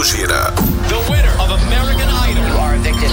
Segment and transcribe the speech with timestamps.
[0.00, 0.50] Teixeira.
[0.88, 2.48] The winner of American Idol.
[2.48, 3.12] You are a victim.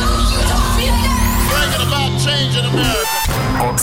[0.80, 2.16] Thinking about
[2.56, 2.87] in America.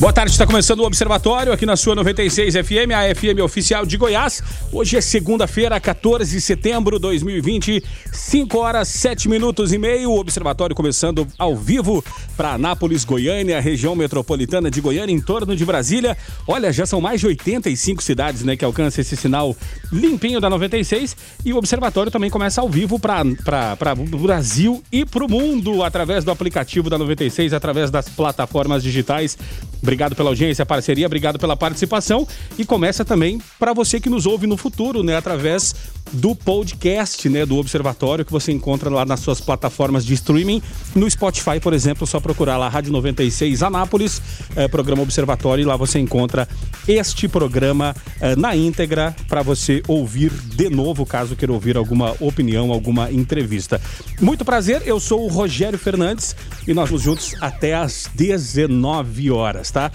[0.00, 3.96] Boa tarde, está começando o Observatório aqui na sua 96 FM, a FM oficial de
[3.96, 4.42] Goiás.
[4.72, 10.10] Hoje é segunda-feira, 14 de setembro de 2020, 5 horas 7 minutos e meio.
[10.10, 12.04] O Observatório começando ao vivo
[12.36, 16.16] para Anápolis, Goiânia, região metropolitana de Goiânia, em torno de Brasília.
[16.46, 19.56] Olha, já são mais de 85 cidades né, que alcançam esse sinal
[19.92, 21.16] limpinho da 96.
[21.44, 26.24] E o Observatório também começa ao vivo para o Brasil e para o mundo, através
[26.24, 29.38] do aplicativo da 96, através das plataformas digitais.
[29.84, 32.26] Obrigado pela audiência, parceria, obrigado pela participação.
[32.56, 35.14] E começa também para você que nos ouve no futuro, né?
[35.14, 35.74] Através
[36.10, 37.44] do podcast, né?
[37.44, 40.62] Do Observatório, que você encontra lá nas suas plataformas de streaming.
[40.94, 44.22] No Spotify, por exemplo, só procurar lá Rádio 96 Anápolis,
[44.56, 46.48] eh, programa Observatório, e lá você encontra
[46.88, 52.72] este programa eh, na íntegra para você ouvir de novo, caso queira ouvir alguma opinião,
[52.72, 53.78] alguma entrevista.
[54.18, 56.34] Muito prazer, eu sou o Rogério Fernandes
[56.66, 59.90] e nós vamos juntos até às 19 horas, tá?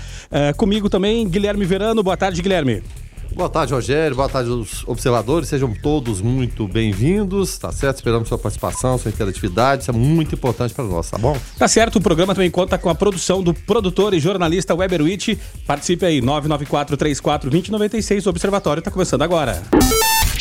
[0.57, 2.03] Comigo também, Guilherme Verano.
[2.03, 2.83] Boa tarde, Guilherme.
[3.31, 4.15] Boa tarde, Rogério.
[4.15, 5.47] Boa tarde aos observadores.
[5.47, 7.97] Sejam todos muito bem-vindos, tá certo?
[7.97, 9.83] Esperamos sua participação, sua interatividade.
[9.83, 11.37] Isso é muito importante para nós, tá bom?
[11.57, 15.37] Tá certo, o programa também conta com a produção do produtor e jornalista Weber Witt.
[15.65, 18.25] Participe aí, 994-34-2096.
[18.25, 19.61] O Observatório tá começando agora.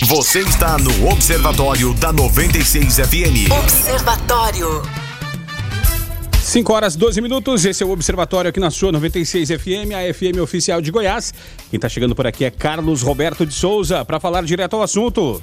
[0.06, 3.52] Você está no Observatório da 96 FM.
[3.62, 5.07] Observatório.
[6.48, 10.40] 5 horas 12 minutos, esse é o Observatório aqui na sua 96 FM, a FM
[10.40, 11.34] oficial de Goiás.
[11.70, 15.42] Quem tá chegando por aqui é Carlos Roberto de Souza, para falar direto ao assunto.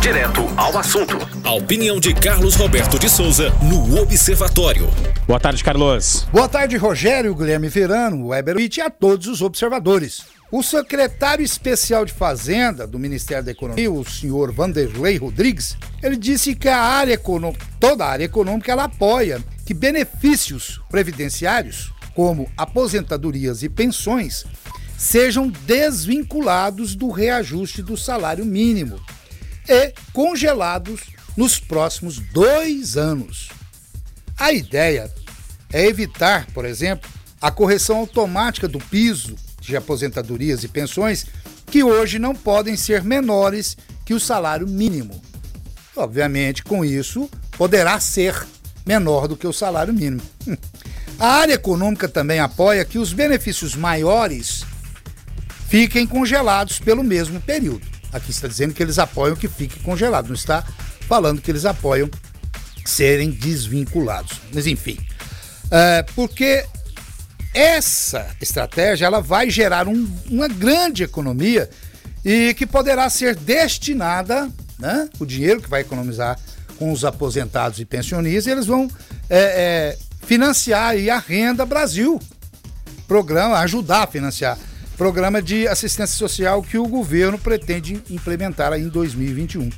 [0.00, 1.16] Direto ao assunto.
[1.44, 4.90] A opinião de Carlos Roberto de Souza no Observatório.
[5.28, 6.26] Boa tarde, Carlos.
[6.32, 10.35] Boa tarde, Rogério, Guilherme Verano, Weber Witt e a todos os observadores.
[10.50, 16.54] O secretário especial de Fazenda do Ministério da Economia, o senhor Vanderlei Rodrigues, ele disse
[16.54, 17.20] que a área
[17.80, 24.44] toda a área econômica, ela apoia que benefícios previdenciários, como aposentadorias e pensões,
[24.96, 29.00] sejam desvinculados do reajuste do salário mínimo
[29.68, 31.00] e congelados
[31.36, 33.48] nos próximos dois anos.
[34.38, 35.12] A ideia
[35.72, 37.10] é evitar, por exemplo,
[37.42, 39.34] a correção automática do piso
[39.66, 41.26] de aposentadorias e pensões,
[41.66, 45.20] que hoje não podem ser menores que o salário mínimo.
[45.96, 48.46] Obviamente, com isso, poderá ser
[48.86, 50.22] menor do que o salário mínimo.
[51.18, 54.66] A área econômica também apoia que os benefícios maiores
[55.66, 57.86] fiquem congelados pelo mesmo período.
[58.12, 60.62] Aqui está dizendo que eles apoiam que fique congelado, não está
[61.08, 62.10] falando que eles apoiam
[62.84, 64.40] serem desvinculados.
[64.52, 64.98] Mas enfim,
[65.70, 66.66] é, porque
[67.56, 71.70] essa estratégia ela vai gerar um, uma grande economia
[72.24, 76.38] e que poderá ser destinada, né, o dinheiro que vai economizar
[76.78, 78.90] com os aposentados e pensionistas, eles vão
[79.30, 82.20] é, é, financiar aí a renda Brasil,
[83.08, 84.58] programa ajudar a financiar
[84.96, 89.70] programa de assistência social que o governo pretende implementar em 2021.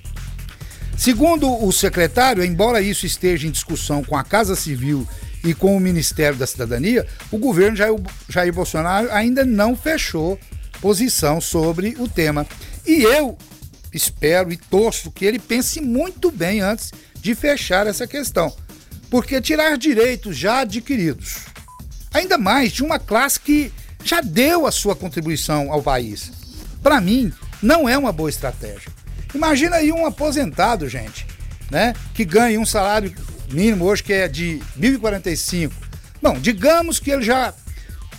[0.96, 5.06] Segundo o secretário, embora isso esteja em discussão com a Casa Civil
[5.44, 7.94] e com o Ministério da Cidadania, o governo Jair,
[8.28, 10.38] Jair Bolsonaro ainda não fechou
[10.80, 12.46] posição sobre o tema.
[12.86, 13.36] E eu
[13.92, 18.54] espero e torço que ele pense muito bem antes de fechar essa questão.
[19.10, 21.46] Porque tirar direitos já adquiridos,
[22.12, 23.72] ainda mais de uma classe que
[24.04, 26.30] já deu a sua contribuição ao país,
[26.82, 27.32] para mim,
[27.62, 28.92] não é uma boa estratégia.
[29.34, 31.26] Imagina aí um aposentado, gente,
[31.70, 33.14] né, que ganha um salário
[33.50, 35.72] mínimo hoje que é de 1.045.
[36.20, 37.54] Bom, digamos que ele já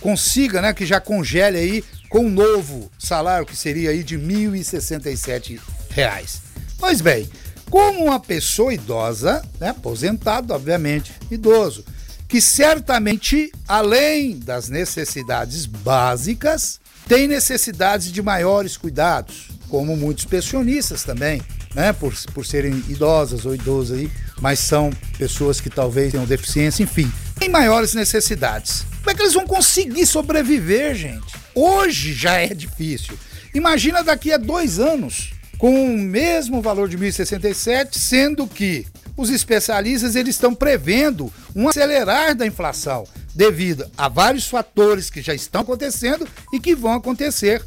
[0.00, 5.60] consiga, né, que já congele aí com um novo salário que seria aí de 1.067
[5.90, 6.40] reais.
[6.78, 7.30] Pois bem,
[7.70, 11.84] como uma pessoa idosa, né, aposentado, obviamente, idoso,
[12.26, 21.42] que certamente, além das necessidades básicas, tem necessidades de maiores cuidados, como muitos pensionistas também,
[21.74, 26.82] né, por, por serem idosas ou idosos aí, mas são pessoas que talvez tenham deficiência,
[26.82, 28.84] enfim, tem maiores necessidades.
[28.98, 31.34] Como é que eles vão conseguir sobreviver, gente?
[31.54, 33.18] Hoje já é difícil.
[33.54, 40.16] Imagina daqui a dois anos, com o mesmo valor de 1.067, sendo que os especialistas
[40.16, 46.26] eles estão prevendo um acelerar da inflação devido a vários fatores que já estão acontecendo
[46.52, 47.62] e que vão acontecer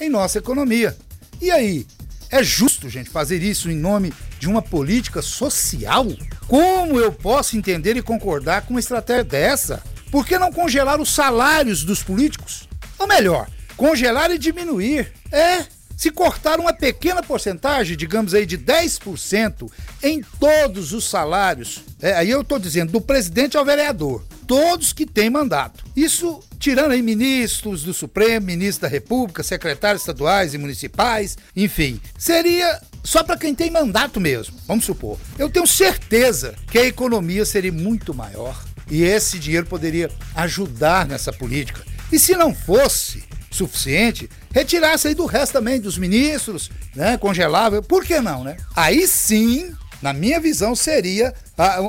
[0.00, 0.96] em nossa economia.
[1.40, 1.86] E aí,
[2.30, 6.06] é justo, gente, fazer isso em nome de uma política social?
[6.46, 9.82] Como eu posso entender e concordar com uma estratégia dessa?
[10.10, 12.68] Por que não congelar os salários dos políticos?
[12.98, 15.12] Ou melhor, congelar e diminuir.
[15.30, 15.64] É,
[15.96, 19.70] se cortar uma pequena porcentagem, digamos aí de 10%
[20.02, 25.06] em todos os salários, é, aí eu estou dizendo do presidente ao vereador, todos que
[25.06, 25.84] têm mandato.
[25.94, 32.80] Isso tirando aí ministros do Supremo, ministros da República, secretários estaduais e municipais, enfim, seria
[33.04, 35.18] só para quem tem mandato mesmo, vamos supor.
[35.38, 41.32] Eu tenho certeza que a economia seria muito maior e esse dinheiro poderia ajudar nessa
[41.32, 41.84] política.
[42.10, 47.16] E se não fosse suficiente, retirasse aí do resto também, dos ministros, né?
[47.16, 48.56] Congelava, por que não, né?
[48.74, 49.72] Aí sim
[50.02, 51.32] na minha visão, seria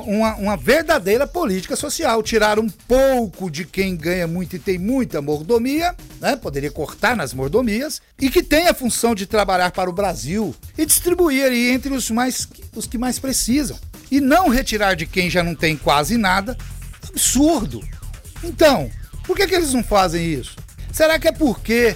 [0.06, 2.22] uma, uma, verdadeira política social.
[2.22, 6.36] Tirar um pouco de quem ganha muito e tem muita mordomia, né?
[6.36, 10.86] poderia cortar nas mordomias, e que tem a função de trabalhar para o Brasil e
[10.86, 13.78] distribuir aí entre os, mais, os que mais precisam.
[14.10, 16.56] E não retirar de quem já não tem quase nada.
[17.08, 17.86] Absurdo.
[18.42, 18.90] Então,
[19.24, 20.56] por que, que eles não fazem isso?
[20.92, 21.94] Será que é porque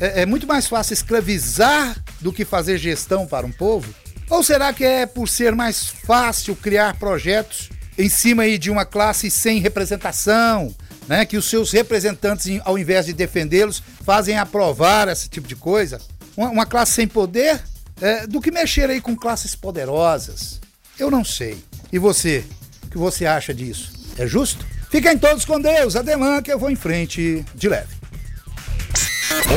[0.00, 3.94] é, é muito mais fácil escravizar do que fazer gestão para um povo?
[4.32, 7.68] Ou será que é por ser mais fácil criar projetos
[7.98, 10.74] em cima aí de uma classe sem representação,
[11.06, 11.26] né?
[11.26, 16.00] Que os seus representantes, ao invés de defendê-los, fazem aprovar esse tipo de coisa?
[16.34, 17.60] Uma, uma classe sem poder
[18.00, 20.62] é, do que mexer aí com classes poderosas?
[20.98, 21.62] Eu não sei.
[21.92, 22.42] E você?
[22.84, 23.92] O que você acha disso?
[24.16, 24.64] É justo?
[24.90, 25.94] Fiquem todos com Deus.
[25.94, 27.94] Adelã que eu vou em frente de leve.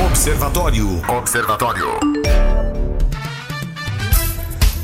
[0.05, 1.01] Observatório.
[1.09, 1.97] Observatório.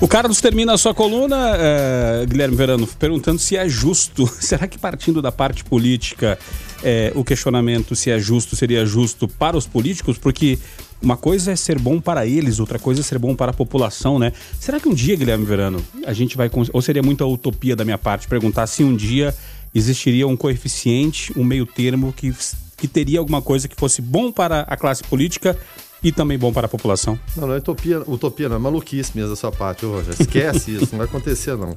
[0.01, 4.25] O Carlos termina a sua coluna, é, Guilherme Verano, perguntando se é justo.
[4.42, 6.39] Será que partindo da parte política,
[6.83, 10.18] é, o questionamento se é justo seria justo para os políticos?
[10.18, 10.57] Porque
[11.00, 14.18] uma coisa é ser bom para eles, outra coisa é ser bom para a população,
[14.18, 14.33] né?
[14.59, 16.50] Será que um dia, Guilherme Verano, a gente vai.
[16.74, 19.36] Ou seria muita utopia da minha parte perguntar se um dia
[19.74, 22.33] existiria um coeficiente, um meio termo que,
[22.75, 25.56] que teria alguma coisa que fosse bom para a classe política
[26.03, 27.19] e também bom para a população.
[27.36, 30.15] Não, não é utopia, utopia não, é maluquice mesmo da sua parte, Roger.
[30.19, 31.75] Esquece isso, não vai acontecer não.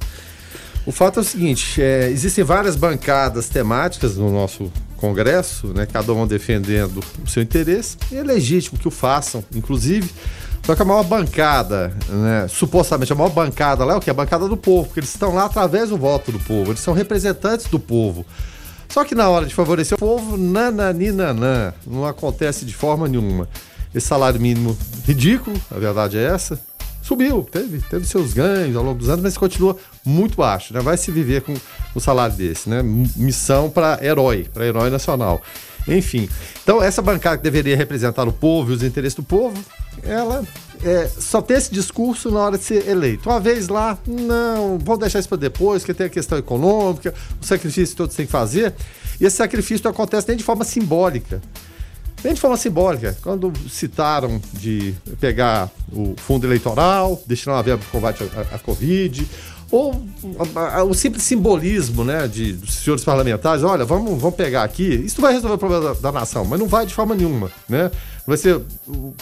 [0.87, 6.13] O fato é o seguinte, é, existem várias bancadas temáticas no nosso Congresso, né, cada
[6.13, 10.11] um defendendo o seu interesse, e é legítimo que o façam, inclusive.
[10.65, 14.11] Só que a maior bancada, né, supostamente a maior bancada lá é o que?
[14.11, 16.95] A bancada do povo, porque eles estão lá através do voto do povo, eles são
[16.95, 18.25] representantes do povo.
[18.89, 21.35] Só que na hora de favorecer o povo, nananina,
[21.87, 23.49] não acontece de forma nenhuma.
[23.95, 24.77] Esse salário mínimo
[25.07, 26.59] ridículo, a verdade é essa.
[27.03, 30.81] Subiu, teve, teve seus ganhos ao longo dos anos, mas continua muito baixo, né?
[30.81, 31.55] Vai se viver com
[31.95, 32.83] um salário desse, né?
[32.83, 35.43] Missão para herói, para herói nacional.
[35.87, 36.29] Enfim,
[36.63, 39.55] então essa bancada que deveria representar o povo e os interesses do povo,
[40.03, 40.43] ela
[40.83, 43.29] é, só tem esse discurso na hora de ser eleito.
[43.29, 47.45] Uma vez lá, não, vamos deixar isso para depois, porque tem a questão econômica, o
[47.45, 48.73] sacrifício que todos têm que fazer.
[49.21, 51.43] E esse sacrifício não acontece nem de forma simbólica.
[52.25, 57.89] Nem de forma simbólica, quando citaram de pegar o fundo eleitoral, destinar uma verba para
[57.89, 59.29] o combate à, Covid,
[59.71, 60.03] ou
[60.89, 65.35] o simples simbolismo né, de, dos senhores parlamentares, olha, vamos, vamos pegar aqui, isso vai
[65.35, 67.91] resolver o problema da, da nação, mas não vai de forma nenhuma, né?
[68.27, 68.59] Vai ser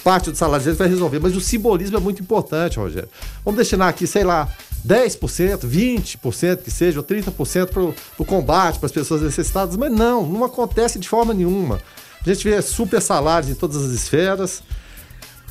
[0.05, 3.09] parte do salário deles vai resolver, mas o simbolismo é muito importante, Rogério.
[3.45, 4.49] Vamos destinar aqui, sei lá,
[4.87, 10.25] 10%, 20% que seja, ou 30% para o combate, para as pessoas necessitadas, mas não,
[10.25, 11.81] não acontece de forma nenhuma.
[12.25, 14.63] A gente vê super salários em todas as esferas.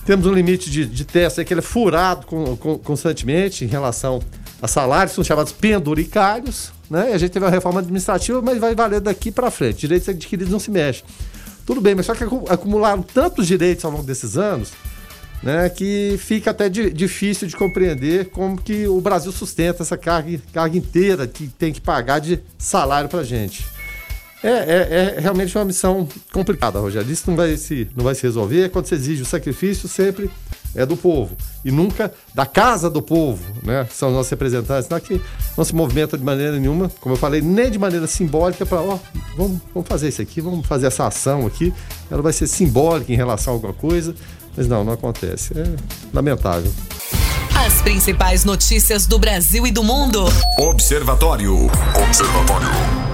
[0.06, 4.22] Temos um limite de, de teste que ele é furado com, com, constantemente em relação
[4.62, 6.72] a salários, são chamados penduricários.
[6.90, 7.12] Né?
[7.12, 9.82] E a gente teve uma reforma administrativa, mas vai valer daqui para frente.
[9.82, 11.04] Direitos adquiridos não se mexem.
[11.66, 14.72] Tudo bem, mas só que acumularam tantos direitos ao longo desses anos
[15.42, 20.40] né, que fica até di difícil de compreender como que o Brasil sustenta essa carga,
[20.54, 23.66] carga inteira que tem que pagar de salário para gente.
[24.44, 27.12] É, é, é, realmente uma missão complicada, Rogério.
[27.12, 28.70] Isso não vai, se, não vai se resolver.
[28.70, 30.32] Quando você exige o sacrifício, sempre
[30.76, 31.36] é do povo.
[31.64, 33.88] E nunca da casa do povo, né?
[33.92, 34.90] São os nossos representantes.
[34.90, 35.22] Não, é que
[35.56, 38.98] não se movimenta de maneira nenhuma, como eu falei, nem de maneira simbólica para, ó,
[39.38, 41.72] vamos, vamos fazer isso aqui, vamos fazer essa ação aqui.
[42.10, 44.16] Ela vai ser simbólica em relação a alguma coisa.
[44.58, 45.54] Mas não, não acontece.
[45.58, 45.64] É
[46.14, 46.72] lamentável.
[47.56, 50.26] As principais notícias do Brasil e do mundo.
[50.58, 51.70] Observatório.
[52.04, 53.11] Observatório.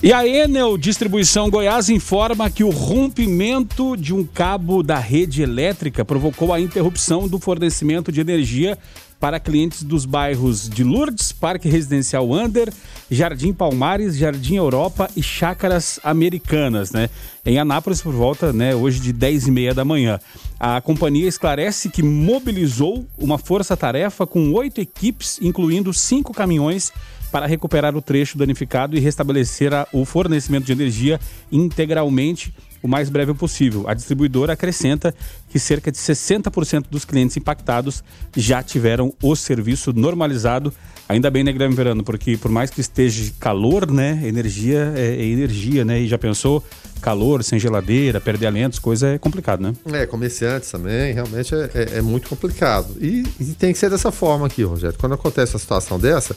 [0.00, 6.04] E a Enel Distribuição Goiás informa que o rompimento de um cabo da rede elétrica
[6.04, 8.78] provocou a interrupção do fornecimento de energia
[9.18, 12.72] para clientes dos bairros de Lourdes, Parque Residencial Under,
[13.10, 17.10] Jardim Palmares, Jardim Europa e Chácaras Americanas, né?
[17.44, 20.20] Em Anápolis, por volta, né, hoje de 10 e meia da manhã.
[20.60, 26.92] A companhia esclarece que mobilizou uma força-tarefa com oito equipes, incluindo cinco caminhões,
[27.30, 31.20] para recuperar o trecho danificado e restabelecer a, o fornecimento de energia
[31.50, 33.84] integralmente o mais breve possível.
[33.88, 35.14] A distribuidora acrescenta
[35.48, 38.02] que cerca de 60% dos clientes impactados
[38.36, 40.72] já tiveram o serviço normalizado.
[41.08, 42.04] Ainda bem, né, Guilherme Verano?
[42.04, 44.20] Porque por mais que esteja calor, né?
[44.24, 46.00] Energia é, é energia, né?
[46.00, 46.62] E já pensou
[47.00, 49.72] calor, sem geladeira, perder alimentos, coisa é complicado, né?
[49.92, 52.96] É, comerciantes também, realmente é, é, é muito complicado.
[53.00, 54.98] E, e, tem que ser dessa forma aqui, Rogério.
[54.98, 56.36] Quando acontece uma situação dessa,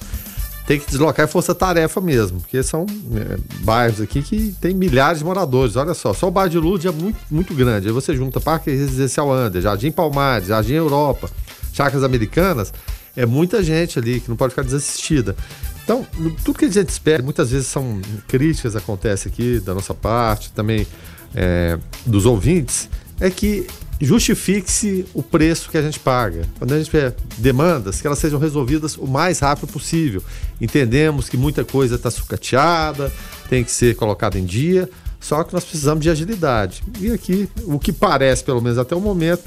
[0.72, 5.75] tem que deslocar força-tarefa mesmo, porque são é, bairros aqui que tem milhares de moradores.
[5.75, 7.88] Olha só, só o bairro de Lourdes é muito, muito grande.
[7.88, 11.30] Aí você junta Parque Residencial Ander, Jardim Palmares, Jardim Europa,
[11.74, 12.74] Chacras Americanas,
[13.18, 15.36] é muita gente ali que não pode ficar desassistida.
[15.84, 16.08] Então,
[16.46, 18.00] tudo que a gente espera, muitas vezes são
[18.30, 20.88] críticas acontecem aqui da nossa parte, também
[21.36, 23.68] é, dos ouvintes, é que
[24.05, 26.43] justifique-se o preço que a gente paga.
[26.58, 30.24] Quando a gente tiver demandas, que elas sejam resolvidas o mais rápido possível.
[30.60, 33.12] Entendemos que muita coisa está sucateada,
[33.50, 34.89] tem que ser colocada em dia,
[35.20, 36.84] só que nós precisamos de agilidade.
[37.00, 39.43] E aqui, o que parece, pelo menos até o momento,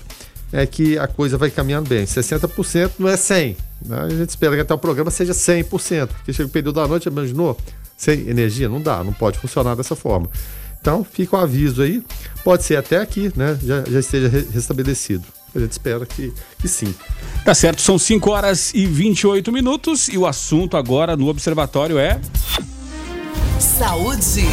[0.52, 2.04] é que a coisa vai caminhando bem.
[2.04, 3.56] 60% não é 100%.
[3.84, 3.98] Né?
[3.98, 7.08] A gente espera que até o programa seja 100%, porque chega o período da noite,
[7.08, 7.58] imaginou?
[7.96, 8.68] Sem energia?
[8.68, 10.30] Não dá, não pode funcionar dessa forma.
[10.84, 12.02] Então, fica o aviso aí.
[12.44, 13.58] Pode ser até aqui, né?
[13.64, 15.24] Já, já esteja restabelecido.
[15.54, 16.94] A gente espera que, que sim.
[17.42, 22.20] Tá certo, são 5 horas e 28 minutos e o assunto agora no Observatório é.
[23.58, 24.46] Saúde.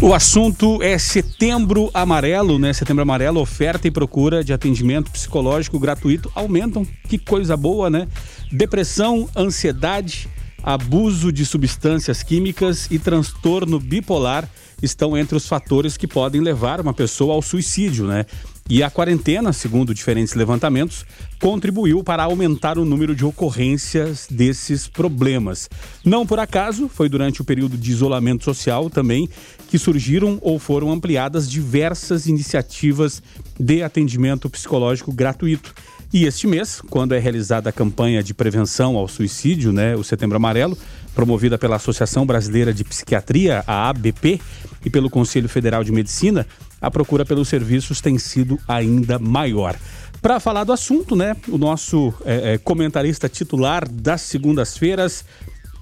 [0.00, 2.72] O assunto é Setembro Amarelo, né?
[2.72, 6.86] Setembro Amarelo, oferta e procura de atendimento psicológico gratuito aumentam.
[7.08, 8.06] Que coisa boa, né?
[8.50, 10.28] Depressão, ansiedade,
[10.62, 14.48] abuso de substâncias químicas e transtorno bipolar
[14.82, 18.24] estão entre os fatores que podem levar uma pessoa ao suicídio, né?
[18.70, 21.04] E a quarentena, segundo diferentes levantamentos,
[21.40, 25.70] contribuiu para aumentar o número de ocorrências desses problemas.
[26.04, 29.28] Não por acaso, foi durante o período de isolamento social também
[29.68, 33.22] que surgiram ou foram ampliadas diversas iniciativas
[33.58, 35.74] de atendimento psicológico gratuito.
[36.10, 40.36] E este mês, quando é realizada a campanha de prevenção ao suicídio, né, o Setembro
[40.36, 40.76] Amarelo,
[41.14, 44.40] promovida pela Associação Brasileira de Psiquiatria, a ABP,
[44.82, 46.46] e pelo Conselho Federal de Medicina,
[46.80, 49.76] a procura pelos serviços tem sido ainda maior.
[50.22, 55.26] Para falar do assunto, né, o nosso é, é, comentarista titular das segundas-feiras,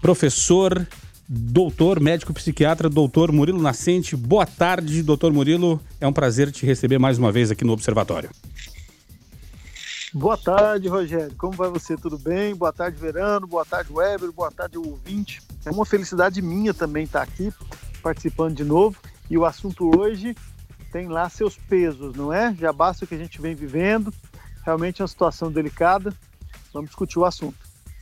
[0.02, 0.85] professor,
[1.28, 4.16] doutor, médico psiquiatra, doutor Murilo Nascente.
[4.16, 5.80] Boa tarde, doutor Murilo.
[6.00, 8.28] É um prazer te receber mais uma vez aqui no Observatório.
[10.16, 11.35] Boa tarde, Rogério.
[11.37, 11.94] Como vai você?
[11.94, 12.54] Tudo bem?
[12.54, 13.46] Boa tarde, Verano.
[13.46, 14.32] Boa tarde, Weber.
[14.32, 15.42] Boa tarde, ouvinte.
[15.62, 17.52] É uma felicidade minha também estar aqui
[18.02, 18.96] participando de novo.
[19.28, 20.35] E o assunto hoje
[20.90, 22.54] tem lá seus pesos, não é?
[22.58, 24.11] Já basta o que a gente vem vivendo.
[24.64, 26.14] Realmente é uma situação delicada.
[26.73, 27.58] Vamos discutir o assunto.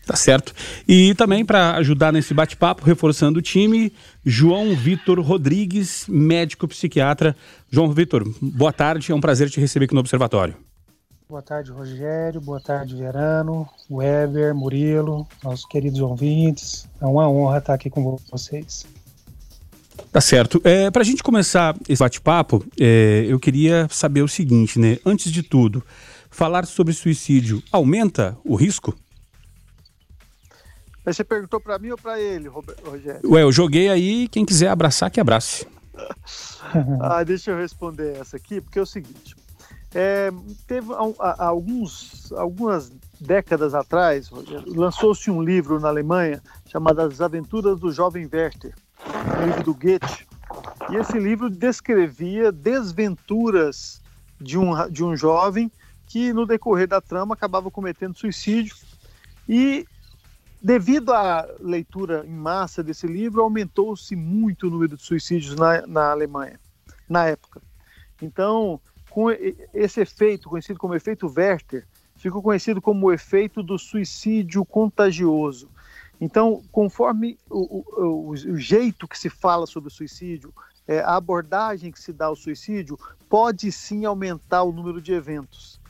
[0.07, 0.55] Tá certo.
[0.87, 3.93] E também para ajudar nesse bate-papo, reforçando o time,
[4.25, 7.35] João Vitor Rodrigues, médico psiquiatra.
[7.73, 9.11] João Vitor, boa tarde.
[9.11, 10.55] É um prazer te receber aqui no Observatório.
[11.27, 12.39] Boa tarde, Rogério.
[12.39, 16.87] Boa tarde, Verano, Weber, Murilo, nossos queridos ouvintes.
[17.01, 18.87] É uma honra estar aqui com vocês.
[20.13, 20.61] Tá certo.
[20.63, 24.99] É, Para a gente começar esse bate-papo, é, eu queria saber o seguinte, né?
[25.05, 25.83] Antes de tudo,
[26.31, 28.95] falar sobre suicídio aumenta o risco?
[31.07, 33.31] Você perguntou para mim ou para ele, Rogério?
[33.31, 35.67] Ué, eu joguei aí, quem quiser abraçar, que abrace.
[37.01, 39.35] ah, deixa eu responder essa aqui, porque é o seguinte.
[39.95, 40.33] É,
[40.67, 40.89] teve
[41.39, 44.29] alguns, algumas décadas atrás,
[44.67, 48.75] lançou-se um livro na Alemanha chamado As Aventuras do Jovem Werther,
[49.41, 50.27] um livro do Goethe.
[50.91, 54.03] E esse livro descrevia desventuras
[54.41, 55.71] de um, de um jovem
[56.07, 58.75] que, no decorrer da trama, acabava cometendo suicídio.
[59.49, 59.87] E,
[60.61, 66.11] devido à leitura em massa desse livro, aumentou-se muito o número de suicídios na, na
[66.11, 66.59] Alemanha,
[67.09, 67.63] na época.
[68.21, 68.81] Então,
[69.15, 69.31] com
[69.73, 75.71] esse efeito, conhecido como efeito Werther, ficou conhecido como o efeito do suicídio contagioso.
[76.21, 80.53] Então, conforme o, o, o jeito que se fala sobre o suicídio,
[80.89, 85.81] é, a abordagem que se dá ao suicídio, pode sim aumentar o número de eventos.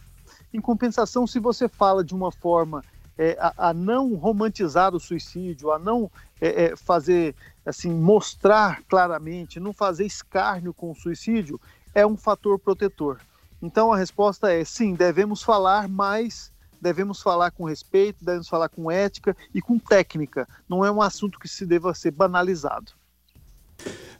[0.52, 2.84] Em compensação, se você fala de uma forma
[3.16, 9.58] é, a, a, não romantizar o suicídio, a não é, é fazer assim mostrar claramente,
[9.58, 11.58] não fazer escárnio com o suicídio,
[11.94, 13.18] é um fator protetor.
[13.62, 18.90] Então a resposta é sim, devemos falar mais, devemos falar com respeito, devemos falar com
[18.90, 20.46] ética e com técnica.
[20.68, 22.92] Não é um assunto que se deva ser banalizado.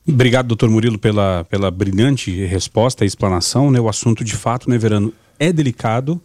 [0.07, 3.71] Obrigado, doutor Murilo, pela, pela brilhante resposta e explanação.
[3.71, 3.81] Né?
[3.81, 6.21] O assunto, de fato, né, Verano, é delicado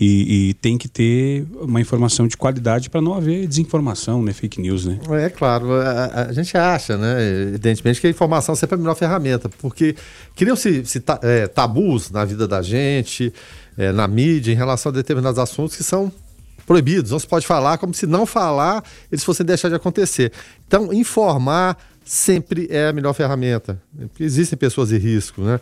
[0.00, 4.58] e, e tem que ter uma informação de qualidade para não haver desinformação, né, fake
[4.58, 4.98] news, né?
[5.10, 8.94] É claro, a, a, gente acha, né, evidentemente, que a informação sempre é a melhor
[8.94, 9.94] ferramenta, porque
[10.34, 13.30] criam-se se, é, tabus na vida da gente,
[13.76, 16.10] é, na mídia, em relação a determinados assuntos que são
[16.66, 17.10] proibidos.
[17.10, 20.32] Não se pode falar, como se não falar, eles fossem deixar de acontecer.
[20.66, 23.80] Então, informar sempre é a melhor ferramenta.
[24.18, 25.60] Existem pessoas de risco, né?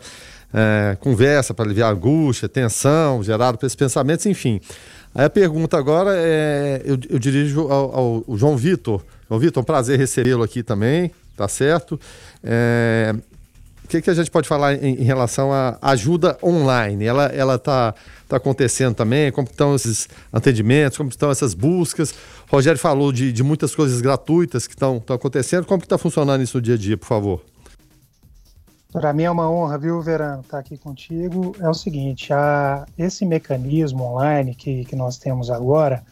[0.53, 4.59] É, conversa para aliviar angústia, tensão gerado por esses pensamentos, enfim.
[5.13, 9.03] Aí a pergunta agora é, eu, eu dirijo ao, ao João Vitor.
[9.27, 11.99] João Vitor, um prazer recebê-lo aqui também, tá certo?
[12.43, 13.15] É,
[13.83, 17.05] o que, que a gente pode falar em, em relação à ajuda online?
[17.05, 17.95] Ela está
[18.27, 19.31] tá acontecendo também?
[19.31, 20.95] Como estão esses atendimentos?
[20.95, 22.11] Como estão essas buscas?
[22.51, 25.65] O Rogério falou de, de muitas coisas gratuitas que estão acontecendo.
[25.65, 27.41] Como está funcionando isso no dia a dia, por favor?
[28.91, 31.55] Para mim é uma honra, viu, Verano, estar tá aqui contigo.
[31.59, 36.03] É o seguinte, a, esse mecanismo online que, que nós temos agora,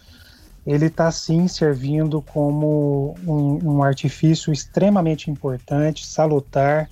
[0.65, 6.87] ele está sim servindo como um, um, artifício extremamente importante, salutar,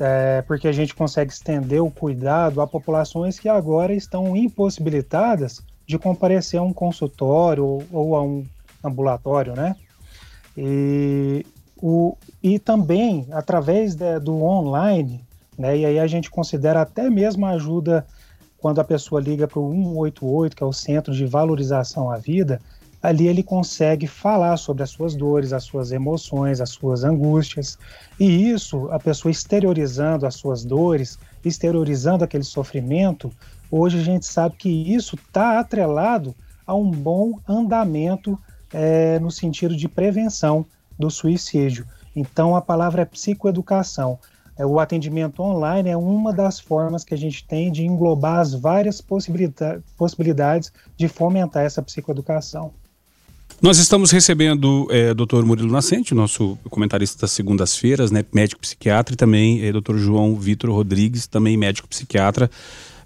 [0.00, 6.00] é, porque a gente consegue estender o cuidado a populações que agora estão impossibilitadas de
[6.00, 8.44] comparecer a um consultório ou, ou a um
[8.82, 9.76] ambulatório, né?
[10.56, 11.46] E
[11.88, 15.24] o, e também através de, do online,
[15.56, 18.04] né, e aí a gente considera até mesmo a ajuda
[18.58, 22.60] quando a pessoa liga para o 188, que é o Centro de Valorização à Vida,
[23.00, 27.78] ali ele consegue falar sobre as suas dores, as suas emoções, as suas angústias.
[28.18, 33.30] E isso, a pessoa exteriorizando as suas dores, exteriorizando aquele sofrimento,
[33.70, 36.34] hoje a gente sabe que isso está atrelado
[36.66, 38.36] a um bom andamento
[38.74, 40.66] é, no sentido de prevenção
[40.98, 41.86] do suicídio.
[42.14, 44.18] Então, a palavra é psicoeducação.
[44.58, 48.54] É, o atendimento online é uma das formas que a gente tem de englobar as
[48.54, 52.72] várias possibilidade, possibilidades de fomentar essa psicoeducação.
[53.60, 55.42] Nós estamos recebendo é, Dr.
[55.44, 59.96] Murilo Nascente, nosso comentarista das segundas-feiras, né, médico psiquiatra, e também é, Dr.
[59.96, 62.50] João Vitor Rodrigues, também médico psiquiatra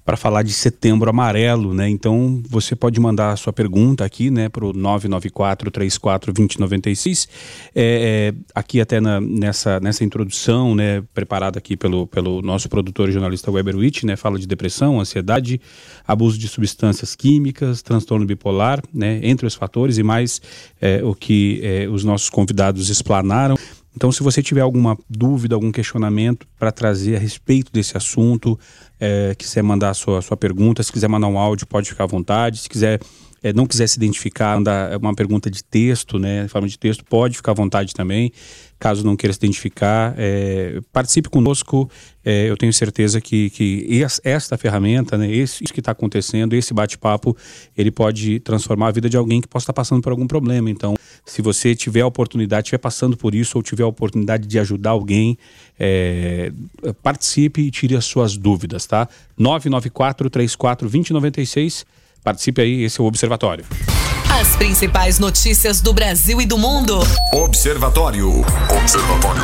[0.04, 1.88] para falar de setembro amarelo, né?
[1.88, 7.28] Então você pode mandar a sua pergunta aqui, né, para o 994-34-2096.
[7.74, 13.08] É, é, aqui até na, nessa, nessa introdução, né, preparada aqui pelo, pelo nosso produtor
[13.08, 15.60] e jornalista Weber Witt, né, fala de depressão, ansiedade,
[16.06, 20.40] abuso de substâncias químicas, transtorno bipolar, né, entre os fatores e mais
[20.80, 23.56] é, o que é, os nossos convidados explanaram.
[23.94, 28.58] Então, se você tiver alguma dúvida, algum questionamento para trazer a respeito desse assunto,
[29.00, 32.06] é, quiser mandar a sua, sua pergunta, se quiser mandar um áudio, pode ficar à
[32.06, 32.58] vontade.
[32.58, 33.00] Se quiser
[33.42, 37.04] é, não quiser se identificar, mandar uma pergunta de texto, né, em forma de texto,
[37.04, 38.32] pode ficar à vontade também.
[38.80, 41.88] Caso não queira se identificar, é, participe conosco.
[42.24, 46.74] É, eu tenho certeza que, que esta ferramenta, né, esse, isso que está acontecendo, esse
[46.74, 47.36] bate-papo,
[47.76, 50.70] ele pode transformar a vida de alguém que possa estar passando por algum problema.
[50.70, 54.58] Então, se você tiver a oportunidade, estiver passando por isso, ou tiver a oportunidade de
[54.58, 55.38] ajudar alguém,
[55.78, 56.50] é,
[57.02, 59.06] participe e tire as suas dúvidas, tá?
[59.38, 61.84] 994 34 2096
[62.22, 63.64] Participe aí, esse é o Observatório.
[64.38, 67.00] As principais notícias do Brasil e do mundo.
[67.32, 68.44] Observatório.
[68.80, 69.42] Observatório.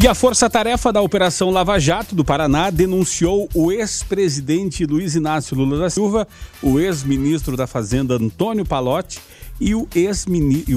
[0.00, 5.78] E a força-tarefa da Operação Lava Jato do Paraná denunciou o ex-presidente Luiz Inácio Lula
[5.78, 6.26] da Silva,
[6.62, 9.20] o ex-ministro da Fazenda Antônio Palotti
[9.60, 9.86] e o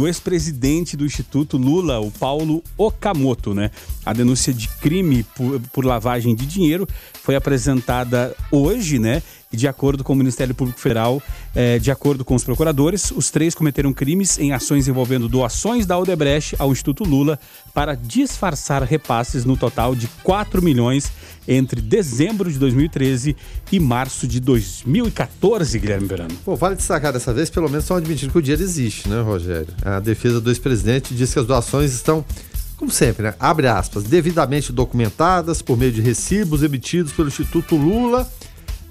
[0.06, 3.72] ex-presidente do Instituto Lula, o Paulo Okamoto, né?
[4.06, 6.88] A denúncia de crime por, por lavagem de dinheiro
[7.24, 9.24] foi apresentada hoje, né?
[9.52, 11.22] De acordo com o Ministério Público Federal,
[11.54, 15.98] é, de acordo com os procuradores, os três cometeram crimes em ações envolvendo doações da
[15.98, 17.40] Odebrecht ao Instituto Lula
[17.74, 21.12] para disfarçar repasses no total de 4 milhões
[21.48, 23.36] entre dezembro de 2013
[23.72, 26.36] e março de 2014, Guilherme Verano.
[26.44, 29.68] Pô, vale destacar dessa vez, pelo menos estão admitindo que o dinheiro existe, né, Rogério?
[29.84, 32.26] A defesa do ex-presidente diz que as doações estão
[32.78, 33.34] como sempre, né?
[33.40, 38.30] Abre aspas, devidamente documentadas por meio de recibos emitidos pelo Instituto Lula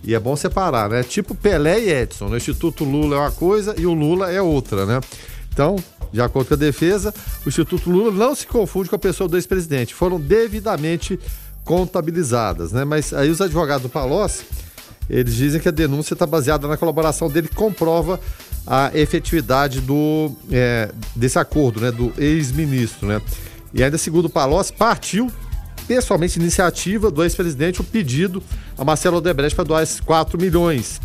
[0.04, 1.02] e é bom separar, né?
[1.02, 2.28] Tipo Pelé e Edson.
[2.28, 5.00] O Instituto Lula é uma coisa e o Lula é outra, né?
[5.52, 5.76] Então,
[6.12, 7.14] de acordo com a defesa,
[7.44, 9.94] o Instituto Lula não se confunde com a pessoa do ex-presidente.
[9.94, 11.18] Foram devidamente
[11.64, 12.84] contabilizadas, né?
[12.84, 14.44] Mas aí os advogados do Palocci,
[15.08, 18.20] eles dizem que a denúncia está baseada na colaboração dele que comprova
[18.66, 21.90] a efetividade do, é, desse acordo, né?
[21.90, 23.22] Do ex-ministro, né?
[23.72, 25.30] E ainda segundo o Palocci, partiu
[25.86, 28.42] pessoalmente iniciativa do ex-presidente o pedido
[28.76, 31.00] a Marcelo Odebrecht para doar esses 4 milhões.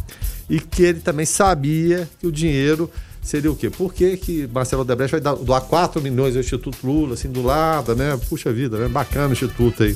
[0.49, 2.89] E que ele também sabia que o dinheiro
[3.21, 3.69] seria o quê?
[3.69, 7.95] Por que, que Marcelo Odebrecht vai doar 4 milhões ao Instituto Lula, assim, do lado,
[7.95, 8.19] né?
[8.27, 8.87] Puxa vida, né?
[8.87, 9.95] Bacana o Instituto aí.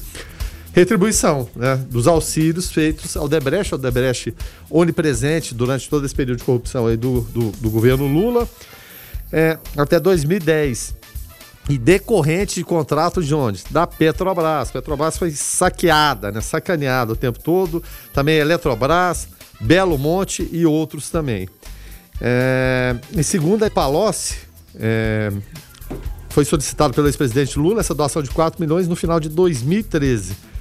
[0.74, 1.76] Retribuição, né?
[1.90, 4.34] Dos auxílios feitos ao Odebrecht, Odebrecht
[4.70, 8.48] onipresente durante todo esse período de corrupção aí do, do, do governo Lula,
[9.32, 11.03] é, até 2010
[11.70, 13.64] e decorrente de contrato de onde?
[13.70, 14.72] Da Petrobras.
[14.72, 16.42] Petrobras foi saqueada, né?
[16.42, 17.82] sacaneada o tempo todo.
[18.14, 19.28] Também Eletrobras,
[19.60, 21.48] Belo Monte e outros também.
[22.22, 24.36] É, em segunda, Palocci
[24.76, 25.32] é,
[26.30, 30.53] foi solicitado pelo ex-presidente Lula essa doação de 4 milhões no final de 2013.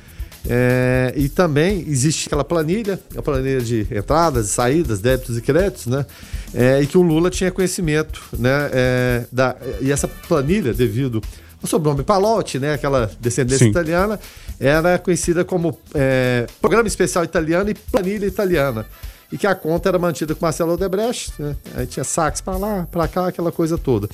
[0.48, 5.86] É, e também existe aquela planilha, a planilha de entradas e saídas, débitos e créditos,
[5.86, 6.04] né?
[6.52, 8.70] É, e que o Lula tinha conhecimento, né?
[8.72, 11.22] É, da, e essa planilha, devido
[11.62, 12.74] ao sobrenome Palotti, né?
[12.74, 13.70] Aquela descendência Sim.
[13.70, 14.18] italiana,
[14.58, 18.84] era conhecida como é, Programa Especial Italiano e Planilha Italiana.
[19.30, 21.56] E que a conta era mantida com Marcelo Odebrecht, né?
[21.74, 24.08] Aí tinha saques para lá, para cá, aquela coisa toda.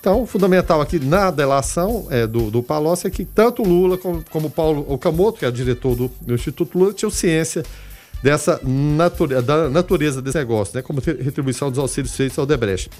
[0.00, 4.48] Então, fundamental aqui na delação é, do, do Palocci é que tanto Lula como, como
[4.48, 7.64] Paulo Okamoto, que é o diretor do, do Instituto Lula, tinham ciência
[8.22, 12.90] dessa natureza, da natureza desse negócio, né, como retribuição dos auxílios feitos ao Debrecht.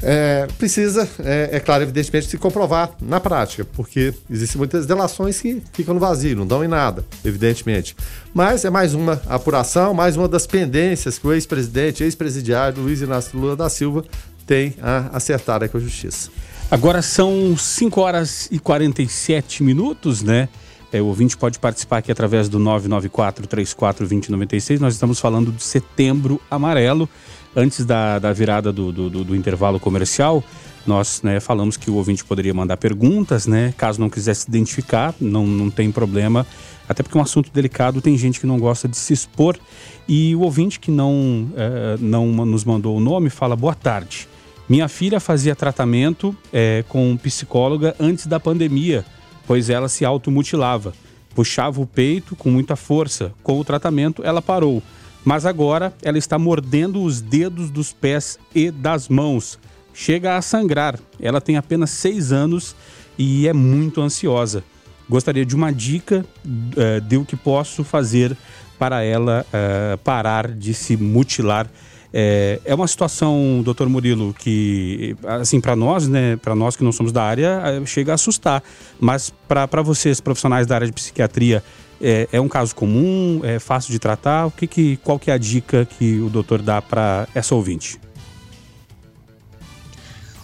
[0.00, 5.60] É, precisa, é, é, claro, evidentemente, se comprovar na prática, porque existem muitas delações que
[5.72, 7.96] ficam no vazio, não dão em nada, evidentemente.
[8.32, 13.36] Mas é mais uma apuração, mais uma das pendências que o ex-presidente, ex-presidiário Luiz Inácio
[13.38, 14.04] Lula da Silva
[14.48, 16.30] tem a acertar com a justiça.
[16.70, 20.48] Agora são 5 horas e 47 minutos, né?
[20.90, 24.80] É, o ouvinte pode participar aqui através do 994-34-2096.
[24.80, 27.06] Nós estamos falando de setembro amarelo.
[27.54, 30.42] Antes da, da virada do, do, do, intervalo comercial,
[30.86, 33.74] nós né, falamos que o ouvinte poderia mandar perguntas, né?
[33.76, 36.46] Caso não quisesse se identificar, não, não tem problema.
[36.88, 39.58] Até porque é um assunto delicado, tem gente que não gosta de se expor.
[40.06, 44.26] E o ouvinte que não, é, não nos mandou o nome fala boa tarde.
[44.68, 49.04] Minha filha fazia tratamento é, com psicóloga antes da pandemia,
[49.46, 50.92] pois ela se automutilava.
[51.34, 53.32] Puxava o peito com muita força.
[53.42, 54.82] Com o tratamento, ela parou.
[55.24, 59.58] Mas agora ela está mordendo os dedos dos pés e das mãos.
[59.94, 60.98] Chega a sangrar.
[61.18, 62.76] Ela tem apenas seis anos
[63.16, 64.62] e é muito ansiosa.
[65.08, 68.36] Gostaria de uma dica uh, de o que posso fazer
[68.78, 71.70] para ela uh, parar de se mutilar
[72.12, 76.92] é, é uma situação, doutor Murilo, que, assim, para nós, né, para nós que não
[76.92, 78.62] somos da área, é, chega a assustar.
[78.98, 81.62] Mas para vocês, profissionais da área de psiquiatria,
[82.00, 83.40] é, é, um caso comum?
[83.42, 84.46] É fácil de tratar?
[84.46, 88.00] O que, que, qual que é a dica que o doutor dá para essa ouvinte?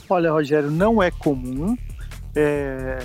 [0.08, 1.76] Olha, Rogério, não é comum.
[2.36, 2.98] É,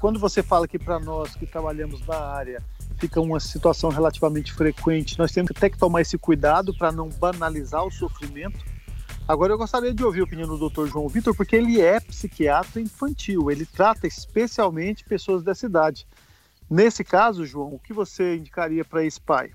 [0.00, 2.62] quando você fala que para nós que trabalhamos na área
[3.02, 5.18] fica uma situação relativamente frequente.
[5.18, 8.64] Nós temos até que tomar esse cuidado para não banalizar o sofrimento.
[9.26, 10.86] Agora eu gostaria de ouvir a opinião do Dr.
[10.86, 16.06] João Vitor, porque ele é psiquiatra infantil, ele trata especialmente pessoas dessa idade.
[16.70, 19.50] Nesse caso, João, o que você indicaria para esse pai?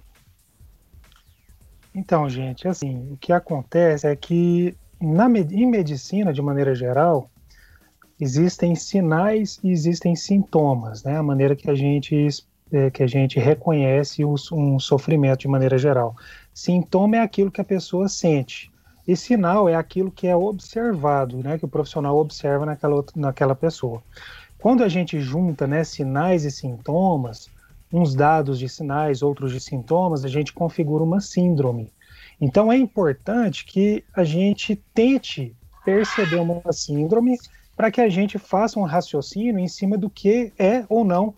[1.95, 7.29] Então, gente, assim, o que acontece é que na, em medicina, de maneira geral,
[8.19, 11.17] existem sinais e existem sintomas, né?
[11.17, 12.27] A maneira que a gente
[12.71, 16.15] é, que a gente reconhece os, um sofrimento de maneira geral.
[16.53, 18.71] Sintoma é aquilo que a pessoa sente.
[19.07, 24.03] E sinal é aquilo que é observado, né, que o profissional observa naquela, naquela pessoa.
[24.57, 27.49] Quando a gente junta né, sinais e sintomas,
[27.93, 31.91] uns dados de sinais, outros de sintomas, a gente configura uma síndrome.
[32.41, 37.37] Então é importante que a gente tente perceber uma síndrome
[37.75, 41.33] para que a gente faça um raciocínio em cima do que é ou não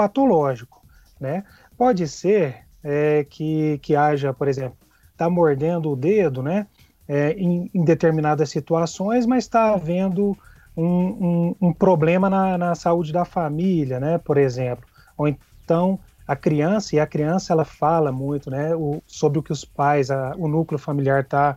[0.00, 0.80] patológico,
[1.20, 1.44] né?
[1.76, 4.78] Pode ser é, que, que haja, por exemplo,
[5.12, 6.66] está mordendo o dedo, né?
[7.06, 10.34] É, em, em, determinadas situações, mas está havendo
[10.74, 14.16] um, um, um problema na, na, saúde da família, né?
[14.16, 14.86] Por exemplo,
[15.18, 18.74] ou então a criança e a criança ela fala muito, né?
[18.74, 21.56] O, sobre o que os pais, a, o núcleo familiar está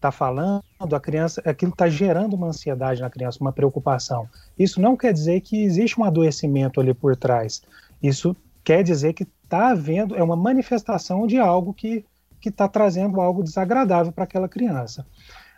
[0.00, 4.28] tá falando, a criança, aquilo está gerando uma ansiedade na criança, uma preocupação.
[4.58, 7.62] Isso não quer dizer que existe um adoecimento ali por trás,
[8.02, 12.04] isso quer dizer que está havendo, é uma manifestação de algo que
[12.44, 15.06] está trazendo algo desagradável para aquela criança.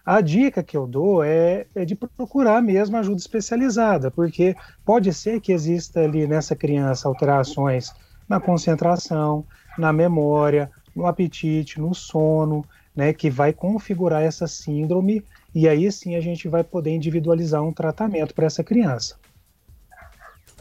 [0.05, 4.55] A dica que eu dou é, é, de procurar mesmo ajuda especializada, porque
[4.85, 7.91] pode ser que exista ali nessa criança alterações
[8.29, 9.47] na concentração,
[9.79, 16.17] na memória, no apetite, no sono, né, que vai configurar essa síndrome e aí sim
[16.17, 19.17] a gente vai poder individualizar um tratamento para essa criança.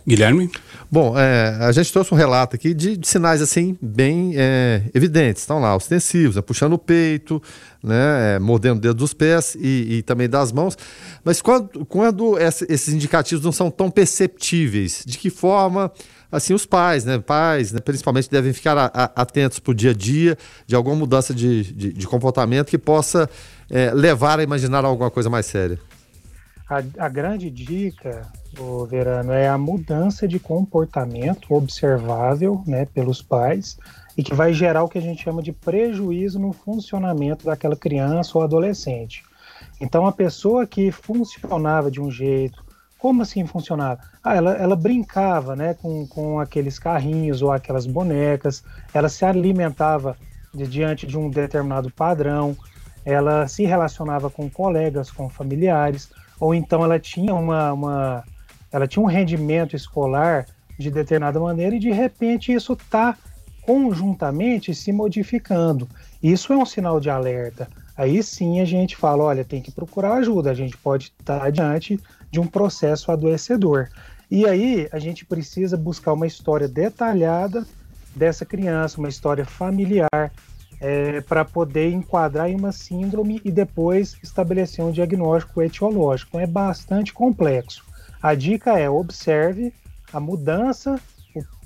[0.05, 0.51] Guilherme?
[0.91, 5.41] Bom, é, a gente trouxe um relato aqui de, de sinais assim bem é, evidentes.
[5.41, 7.41] Estão lá, ostensivos, né, puxando o peito,
[7.81, 10.77] né, é, mordendo o dedo dos pés e, e, também das mãos.
[11.23, 15.91] Mas quando, quando esses indicativos não são tão perceptíveis, de que forma
[16.29, 19.91] assim os pais, né, pais, né, principalmente devem ficar a, a, atentos para o dia
[19.91, 20.37] a dia
[20.67, 23.29] de alguma mudança de, de, de comportamento que possa
[23.69, 25.79] é, levar a imaginar alguma coisa mais séria?
[26.73, 28.27] A, a grande dica,
[28.59, 33.77] o Verano, é a mudança de comportamento observável né, pelos pais
[34.17, 38.37] e que vai gerar o que a gente chama de prejuízo no funcionamento daquela criança
[38.37, 39.23] ou adolescente.
[39.79, 42.63] Então, a pessoa que funcionava de um jeito,
[42.97, 43.99] como assim funcionava?
[44.23, 50.17] Ah, ela, ela brincava né, com, com aqueles carrinhos ou aquelas bonecas, ela se alimentava
[50.53, 52.55] de, diante de um determinado padrão,
[53.05, 56.09] ela se relacionava com colegas, com familiares,
[56.43, 58.23] ou então ela tinha uma, uma
[58.69, 60.45] ela tinha um rendimento escolar
[60.77, 63.17] de determinada maneira e de repente isso está
[63.61, 65.87] conjuntamente se modificando.
[66.21, 67.69] Isso é um sinal de alerta.
[67.95, 71.97] Aí sim a gente fala, olha, tem que procurar ajuda, a gente pode estar diante
[72.29, 73.87] de um processo adoecedor.
[74.29, 77.65] E aí a gente precisa buscar uma história detalhada
[78.13, 80.29] dessa criança, uma história familiar,
[80.83, 86.37] é, para poder enquadrar em uma síndrome e depois estabelecer um diagnóstico etiológico.
[86.37, 87.85] É bastante complexo.
[88.21, 89.73] A dica é observe
[90.11, 90.99] a mudança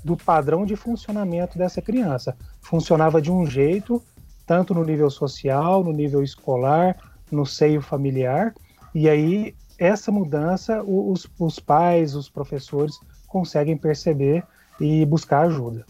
[0.04, 2.36] do padrão de funcionamento dessa criança.
[2.60, 4.00] Funcionava de um jeito,
[4.46, 6.96] tanto no nível social, no nível escolar,
[7.30, 8.54] no seio familiar,
[8.94, 14.44] e aí essa mudança os, os pais, os professores conseguem perceber
[14.80, 15.84] e buscar ajuda.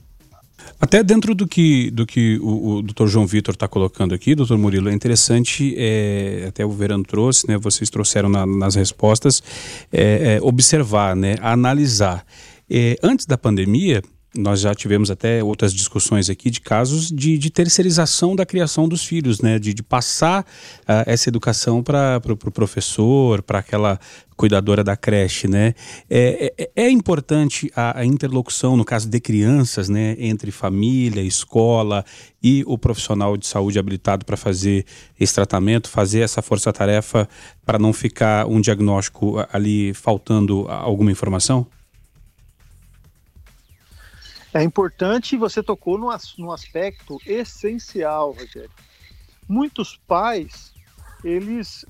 [0.81, 3.07] Até dentro do que, do que o, o Dr.
[3.07, 4.57] João Vitor está colocando aqui, Dr.
[4.57, 9.43] Murilo, é interessante, é, até o Verano trouxe, né, vocês trouxeram na, nas respostas,
[9.93, 12.25] é, é, observar, né, analisar.
[12.71, 14.03] É, antes da pandemia,
[14.39, 19.05] nós já tivemos até outras discussões aqui de casos de, de terceirização da criação dos
[19.05, 19.59] filhos, né?
[19.59, 23.99] De, de passar uh, essa educação para o pro, pro professor, para aquela
[24.37, 25.75] cuidadora da creche, né?
[26.09, 30.15] É, é, é importante a, a, interlocução, no caso de crianças, né?
[30.19, 32.05] Entre família, escola
[32.41, 34.87] e o profissional de saúde habilitado para fazer
[35.19, 37.29] esse tratamento, fazer essa força-tarefa
[37.67, 41.67] para não ficar um diagnóstico ali faltando alguma informação?
[44.53, 48.71] É importante você tocou no aspecto essencial, Rogério.
[49.47, 50.73] Muitos pais,
[51.23, 51.85] eles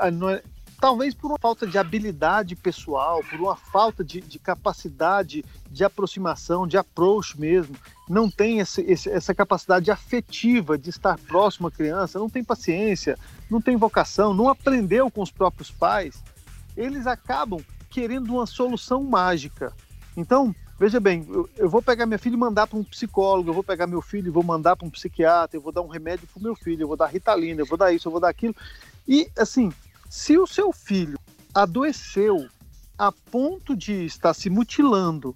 [0.00, 0.42] é,
[0.80, 6.66] talvez por uma falta de habilidade pessoal, por uma falta de, de capacidade de aproximação,
[6.66, 7.76] de approach mesmo,
[8.08, 13.18] não tem esse, esse, essa capacidade afetiva de estar próximo à criança, não tem paciência,
[13.50, 16.22] não tem vocação, não aprendeu com os próprios pais,
[16.76, 19.72] eles acabam querendo uma solução mágica.
[20.16, 23.54] Então, Veja bem, eu, eu vou pegar minha filha e mandar para um psicólogo, eu
[23.54, 26.26] vou pegar meu filho e vou mandar para um psiquiatra, eu vou dar um remédio
[26.26, 28.28] para o meu filho, eu vou dar ritalina, eu vou dar isso, eu vou dar
[28.28, 28.54] aquilo.
[29.08, 29.72] E, assim,
[30.10, 31.18] se o seu filho
[31.54, 32.46] adoeceu
[32.98, 35.34] a ponto de estar se mutilando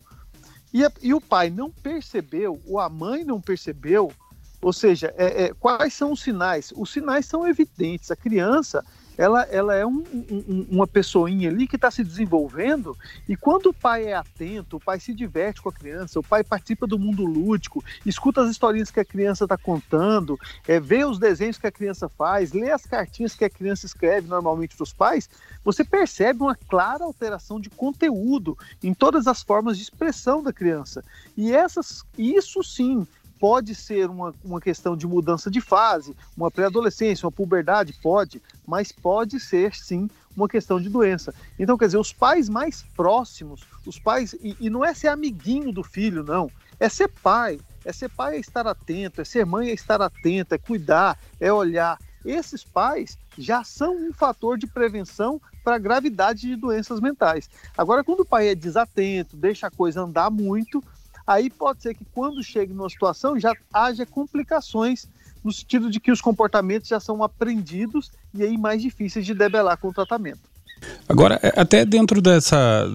[0.73, 4.13] e, a, e o pai não percebeu, ou a mãe não percebeu,
[4.61, 6.71] ou seja, é, é, quais são os sinais?
[6.77, 8.11] Os sinais são evidentes.
[8.11, 8.85] A criança
[9.17, 12.97] ela, ela é um, um, uma pessoinha ali que está se desenvolvendo
[13.29, 16.43] e quando o pai é atento, o pai se diverte com a criança, o pai
[16.43, 21.19] participa do mundo lúdico, escuta as historinhas que a criança está contando, é, vê os
[21.19, 24.93] desenhos que a criança faz, lê as cartinhas que a criança escreve normalmente para os
[24.93, 25.29] pais,
[25.65, 31.05] você percebe uma clara alteração de conteúdo em todas as formas de expressão da criança.
[31.37, 33.07] E essas, isso sim
[33.41, 38.93] pode ser uma, uma questão de mudança de fase, uma pré-adolescência, uma puberdade, pode, mas
[38.93, 41.35] pode ser sim uma questão de doença.
[41.59, 45.73] Então, quer dizer, os pais mais próximos, os pais, e, e não é ser amiguinho
[45.73, 47.61] do filho, não, é ser pai.
[47.85, 51.53] É ser pai é estar atento, é ser mãe é estar atento, é cuidar, é
[51.53, 51.99] olhar.
[52.25, 57.49] Esses pais já são um fator de prevenção para a gravidade de doenças mentais.
[57.77, 60.83] Agora, quando o pai é desatento, deixa a coisa andar muito,
[61.27, 65.09] aí pode ser que quando chegue numa situação já haja complicações
[65.45, 69.77] no sentido de que os comportamentos já são aprendidos e aí mais difíceis de debelar
[69.79, 70.51] com o tratamento.
[71.09, 72.87] Agora, é, até dentro dessa,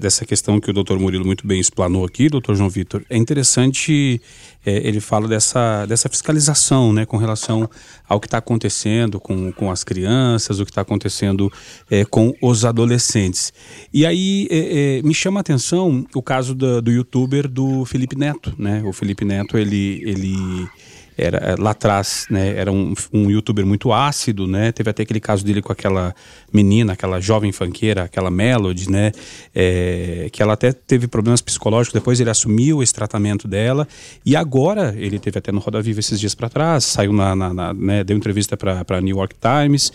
[0.00, 4.20] dessa questão que o doutor Murilo muito bem explanou aqui, doutor João Vitor, é interessante,
[4.64, 7.68] é, ele fala dessa, dessa fiscalização, né, com relação
[8.08, 11.52] ao que está acontecendo com, com as crianças, o que está acontecendo
[11.90, 13.52] é, com os adolescentes.
[13.92, 18.16] E aí é, é, me chama a atenção o caso do, do youtuber do Felipe
[18.16, 20.02] Neto, né, o Felipe Neto, ele...
[20.06, 20.68] ele
[21.16, 24.72] era eh, lá atrás, né, era um, um youtuber muito ácido, né?
[24.72, 26.14] Teve até aquele caso dele com aquela
[26.52, 29.12] menina, aquela jovem fanqueira, aquela Melody, né?
[29.54, 33.88] É, que ela até teve problemas psicológicos, depois ele assumiu esse tratamento dela
[34.24, 37.54] e agora ele teve até no Roda Viva esses dias para trás, saiu na, na,
[37.54, 39.92] na né, deu entrevista para New York Times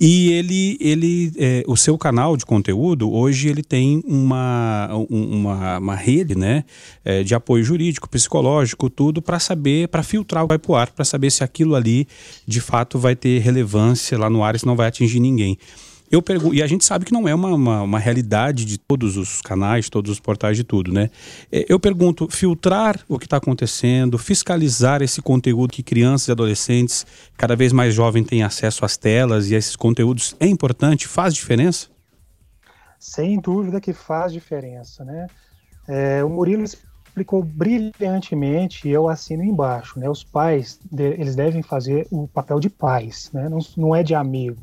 [0.00, 5.94] e ele, ele é, o seu canal de conteúdo, hoje ele tem uma, uma, uma
[5.94, 6.64] rede né,
[7.04, 10.58] é, de apoio jurídico, psicológico, tudo, para saber, para filtrar o vai
[10.92, 12.08] para saber se aquilo ali
[12.46, 15.58] de fato vai ter relevância lá no ar e se não vai atingir ninguém.
[16.10, 19.16] Eu pergunto, e a gente sabe que não é uma, uma, uma, realidade de todos
[19.16, 21.08] os canais, todos os portais de tudo, né?
[21.52, 27.06] É, eu pergunto, filtrar o que está acontecendo, fiscalizar esse conteúdo que crianças e adolescentes,
[27.36, 31.06] cada vez mais jovens, têm acesso às telas e a esses conteúdos, é importante?
[31.06, 31.86] Faz diferença?
[32.98, 35.28] Sem dúvida que faz diferença, né?
[35.86, 40.10] É, o Murilo explicou brilhantemente e eu assino embaixo, né?
[40.10, 43.48] Os pais, eles devem fazer o papel de pais, né?
[43.48, 44.60] Não, não é de amigo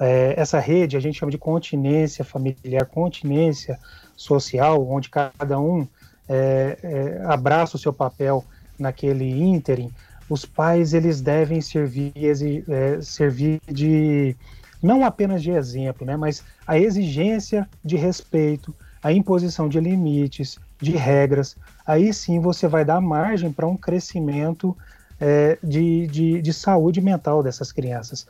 [0.00, 3.78] é, essa rede a gente chama de continência familiar, continência
[4.16, 5.86] social, onde cada um
[6.26, 8.44] é, é, abraça o seu papel
[8.78, 9.92] naquele ínterim,
[10.28, 14.34] os pais eles devem servir, é, servir de
[14.82, 20.92] não apenas de exemplo, né, mas a exigência de respeito, a imposição de limites, de
[20.92, 21.56] regras.
[21.86, 24.74] Aí sim você vai dar margem para um crescimento
[25.20, 28.26] é, de, de, de, saúde mental dessas crianças.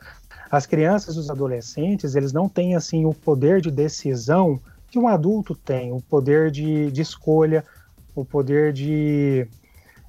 [0.51, 5.07] As crianças e os adolescentes, eles não têm assim o poder de decisão que um
[5.07, 7.65] adulto tem, o poder de, de escolha,
[8.13, 9.49] o poder de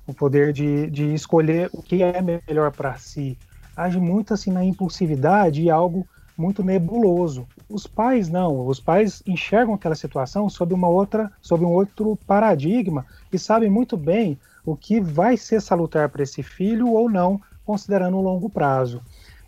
[0.06, 3.38] o poder de, de escolher o que é melhor para si.
[3.76, 7.48] Age muito assim na impulsividade e algo muito nebuloso.
[7.68, 13.06] Os pais não, os pais enxergam aquela situação sob uma outra, sob um outro paradigma
[13.32, 18.16] e sabem muito bem o que vai ser salutar para esse filho ou não, considerando
[18.16, 19.02] o longo prazo.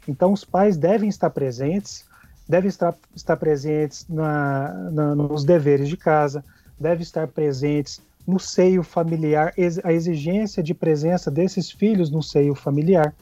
[0.07, 2.05] Então, os pais devem estar presentes,
[2.49, 6.45] devem estar, estar presentes na, na, nos deveres de casa,
[6.79, 13.15] devem estar presentes no seio familiar, a exigência de presença desses filhos no seio familiar.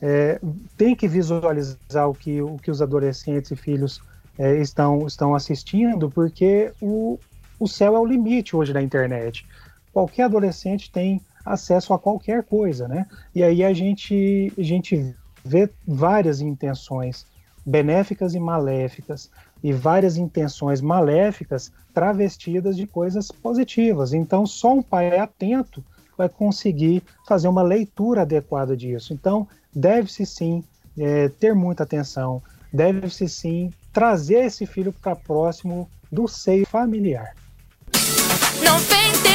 [0.00, 0.40] É,
[0.76, 4.00] tem que visualizar o que, o que os adolescentes e filhos
[4.38, 7.18] é, estão, estão assistindo, porque o,
[7.58, 9.46] o céu é o limite hoje da internet.
[9.92, 13.06] Qualquer adolescente tem acesso a qualquer coisa, né?
[13.34, 17.26] E aí a gente, a gente vê várias intenções
[17.66, 19.30] benéficas e maléficas,
[19.62, 24.12] e várias intenções maléficas travestidas de coisas positivas.
[24.12, 25.82] Então, só um pai atento
[26.16, 29.12] vai conseguir fazer uma leitura adequada disso.
[29.12, 30.62] Então, deve-se sim
[30.98, 37.34] é, ter muita atenção, deve-se sim trazer esse filho para próximo do seio familiar.
[38.62, 39.33] 96 a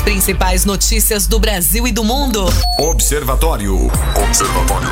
[0.00, 2.46] As principais notícias do Brasil e do mundo.
[2.78, 3.76] Observatório.
[4.16, 4.88] Observatório.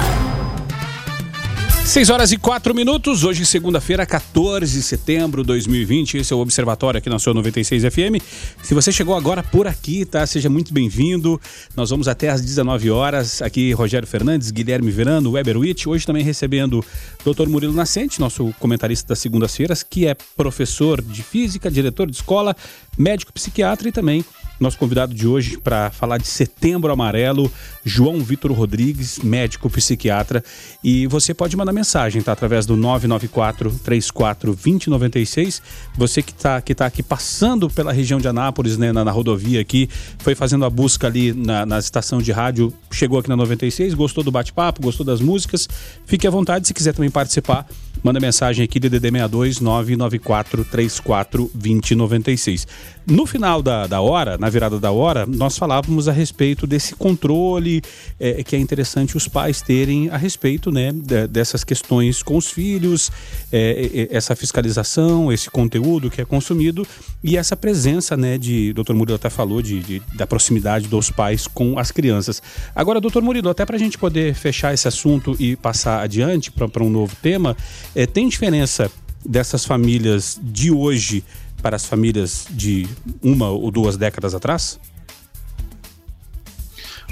[1.86, 6.18] 6 horas e 4 minutos, hoje segunda-feira, 14 de setembro de 2020.
[6.18, 8.22] Esse é o Observatório aqui na sua 96 FM.
[8.62, 10.26] Se você chegou agora por aqui, tá?
[10.26, 11.40] Seja muito bem-vindo.
[11.74, 13.40] Nós vamos até às 19 horas.
[13.40, 15.88] Aqui Rogério Fernandes, Guilherme Verano, Weber Witt.
[15.88, 16.84] Hoje também recebendo
[17.24, 17.48] o Dr.
[17.48, 22.54] Murilo Nascente, nosso comentarista das segundas-feiras, que é professor de física, diretor de escola,
[22.98, 24.22] médico psiquiatra e também
[24.58, 27.50] nosso convidado de hoje para falar de Setembro Amarelo,
[27.84, 30.42] João Vitor Rodrigues, médico psiquiatra.
[30.82, 32.32] E você pode mandar mensagem, tá?
[32.32, 35.62] Através do 994 34 2096.
[35.96, 39.60] Você que está que tá aqui passando pela região de Anápolis, né, na, na rodovia
[39.60, 43.94] aqui, foi fazendo a busca ali na, na estação de rádio, chegou aqui na 96,
[43.94, 45.68] gostou do bate-papo, gostou das músicas.
[46.04, 47.66] Fique à vontade, se quiser também participar
[48.02, 52.66] manda mensagem aqui DDD 62 994 34 2096.
[53.10, 57.80] No final da, da hora, na virada da hora, nós falávamos a respeito desse controle
[58.20, 60.92] é, que é interessante os pais terem a respeito né,
[61.26, 63.10] dessas questões com os filhos,
[63.50, 66.86] é, essa fiscalização, esse conteúdo que é consumido
[67.24, 71.46] e essa presença né, de, doutor Murilo até falou, de, de da proximidade dos pais
[71.46, 72.42] com as crianças.
[72.76, 76.84] Agora, doutor Murilo, até para a gente poder fechar esse assunto e passar adiante para
[76.84, 77.56] um novo tema,
[77.94, 78.92] é, tem diferença
[79.24, 81.24] dessas famílias de hoje
[81.62, 82.88] para as famílias de
[83.22, 84.78] uma ou duas décadas atrás?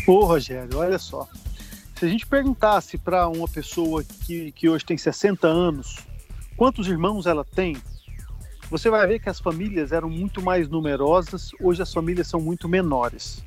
[0.06, 1.28] Ô, Rogério, olha só.
[1.98, 5.98] Se a gente perguntasse para uma pessoa que, que hoje tem 60 anos
[6.56, 7.76] quantos irmãos ela tem,
[8.70, 12.68] você vai ver que as famílias eram muito mais numerosas, hoje as famílias são muito
[12.68, 13.44] menores.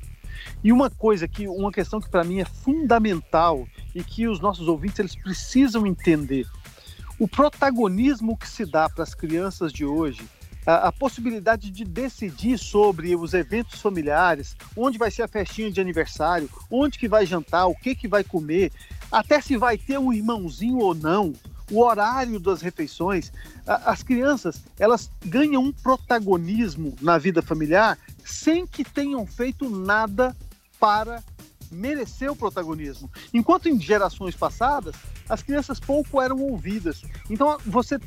[0.64, 4.68] E uma coisa que, uma questão que para mim é fundamental e que os nossos
[4.68, 6.46] ouvintes eles precisam entender
[7.18, 10.22] o protagonismo que se dá para as crianças de hoje,
[10.70, 15.80] a, a, possibilidade de decidir sobre os eventos familiares, onde vai ser a festinha de
[15.80, 18.72] aniversário, onde que vai jantar, o que que vai comer,
[19.10, 21.32] até se vai ter um irmãozinho ou não,
[21.70, 23.32] o horário das refeições.
[23.66, 30.36] A, as crianças, elas ganham um protagonismo na vida familiar sem que tenham feito nada
[30.78, 31.22] para
[31.70, 33.10] merecer o protagonismo.
[33.32, 34.94] Enquanto em gerações passadas,
[35.28, 37.02] as crianças pouco eram ouvidas.
[37.28, 37.98] Então, você,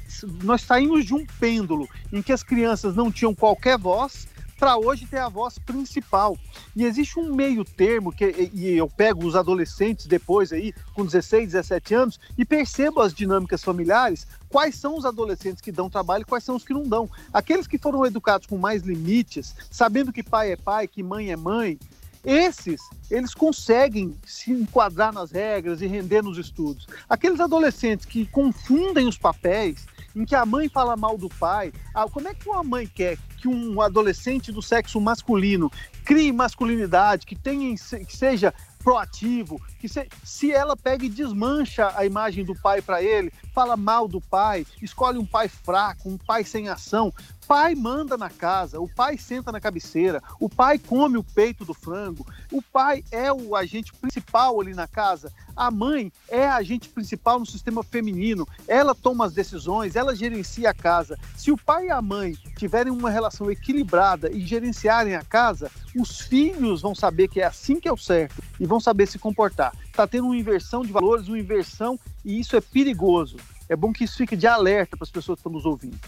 [0.43, 4.27] nós saímos de um pêndulo em que as crianças não tinham qualquer voz
[4.63, 6.37] para hoje ter a voz principal.
[6.73, 11.51] E existe um meio termo que e eu pego os adolescentes depois aí com 16,
[11.51, 16.25] 17 anos e percebo as dinâmicas familiares, quais são os adolescentes que dão trabalho e
[16.25, 17.09] quais são os que não dão.
[17.33, 21.35] Aqueles que foram educados com mais limites, sabendo que pai é pai, que mãe é
[21.35, 21.77] mãe,
[22.23, 26.87] esses, eles conseguem se enquadrar nas regras e render nos estudos.
[27.09, 32.07] Aqueles adolescentes que confundem os papéis, em que a mãe fala mal do pai, ah,
[32.07, 35.69] como é que uma mãe quer que um adolescente do sexo masculino
[36.05, 38.53] crie masculinidade, que tenha que seja
[38.83, 43.77] proativo, que se, se ela pega e desmancha a imagem do pai para ele, fala
[43.77, 47.13] mal do pai, escolhe um pai fraco, um pai sem ação,
[47.47, 51.73] pai manda na casa, o pai senta na cabeceira, o pai come o peito do
[51.73, 56.89] frango, o pai é o agente principal ali na casa, a mãe é a agente
[56.89, 61.17] principal no sistema feminino, ela toma as decisões, ela gerencia a casa.
[61.35, 66.21] Se o pai e a mãe tiverem uma relação equilibrada e gerenciarem a casa, os
[66.21, 69.75] filhos vão saber que é assim que é o certo e vão saber se comportar.
[69.85, 73.37] Está tendo uma inversão de valores, uma inversão, e isso é perigoso.
[73.69, 75.99] É bom que isso fique de alerta para as pessoas que estão nos ouvindo.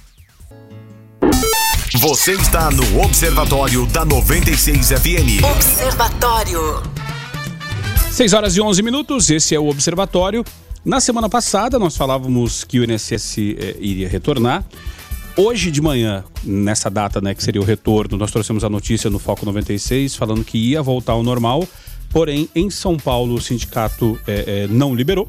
[2.08, 5.43] Você está no Observatório da 96 FM.
[5.56, 6.84] Observatório.
[8.12, 10.45] 6 horas e 11 minutos, esse é o Observatório.
[10.86, 14.64] Na semana passada, nós falávamos que o INSS eh, iria retornar.
[15.36, 19.18] Hoje de manhã, nessa data, né, que seria o retorno, nós trouxemos a notícia no
[19.18, 21.68] Foco 96 falando que ia voltar ao normal.
[22.12, 25.28] Porém, em São Paulo, o sindicato eh, eh, não liberou.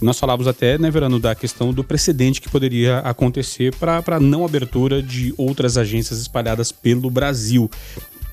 [0.00, 4.44] Nós falávamos até, né, Verano, da questão do precedente que poderia acontecer para a não
[4.44, 7.70] abertura de outras agências espalhadas pelo Brasil.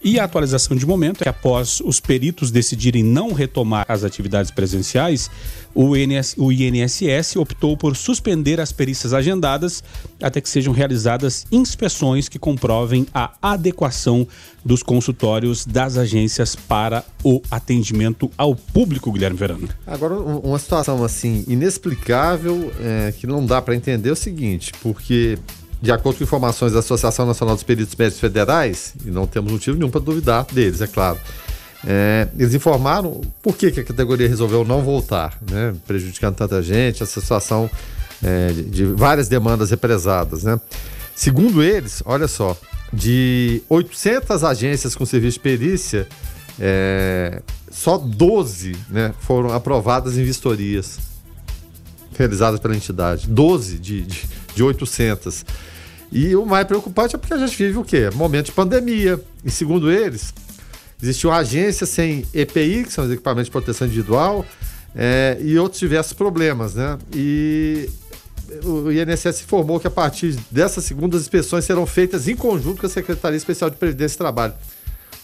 [0.04, 4.52] E a atualização de momento é que após os peritos decidirem não retomar as atividades
[4.52, 5.32] presenciais,
[5.74, 9.82] o, INS, o INSS optou por suspender as perícias agendadas
[10.22, 14.28] até que sejam realizadas inspeções que comprovem a adequação
[14.64, 19.70] dos consultórios das agências para o atendimento ao público, Guilherme Verano.
[19.88, 25.40] Agora, uma situação assim inexplicável é, que não dá para entender é o seguinte, porque
[25.84, 29.78] de acordo com informações da Associação Nacional dos Peritos Médicos Federais, e não temos motivo
[29.78, 31.20] nenhum para duvidar deles, é claro.
[31.86, 37.04] É, eles informaram por que, que, a categoria resolveu não voltar, né, prejudicando tanta gente,
[37.04, 37.70] essa situação
[38.24, 40.46] é, de, de, várias demandas represadas.
[40.46, 40.58] Né.
[41.14, 42.58] Segundo eles, olha só,
[42.94, 46.08] de 800 agências com serviço de perícia,
[46.62, 50.98] é, só 12 né, foram aprovadas em vistorias
[52.18, 53.28] realizadas pela entidade.
[53.28, 55.44] 12 de, de, de 800.
[56.14, 58.08] E o mais preocupante é porque a gente vive o quê?
[58.14, 59.20] Momento de pandemia.
[59.44, 60.32] E segundo eles,
[61.02, 64.46] existiu agência sem EPI, que são os equipamentos de proteção individual,
[64.96, 67.00] é, e outros diversos problemas, né?
[67.16, 67.90] E
[68.64, 72.86] o INSS informou que a partir dessa segunda as inspeções serão feitas em conjunto com
[72.86, 74.54] a Secretaria Especial de Previdência e Trabalho.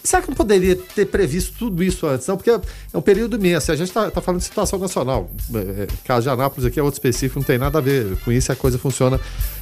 [0.02, 2.26] Será que não poderia ter previsto tudo isso antes?
[2.26, 2.60] Não, porque é
[2.94, 3.70] um período imenso.
[3.70, 5.30] A gente está tá falando de situação nacional.
[5.54, 8.50] É, caso de Anápolis aqui é outro específico, não tem nada a ver com isso,
[8.50, 9.20] a coisa funciona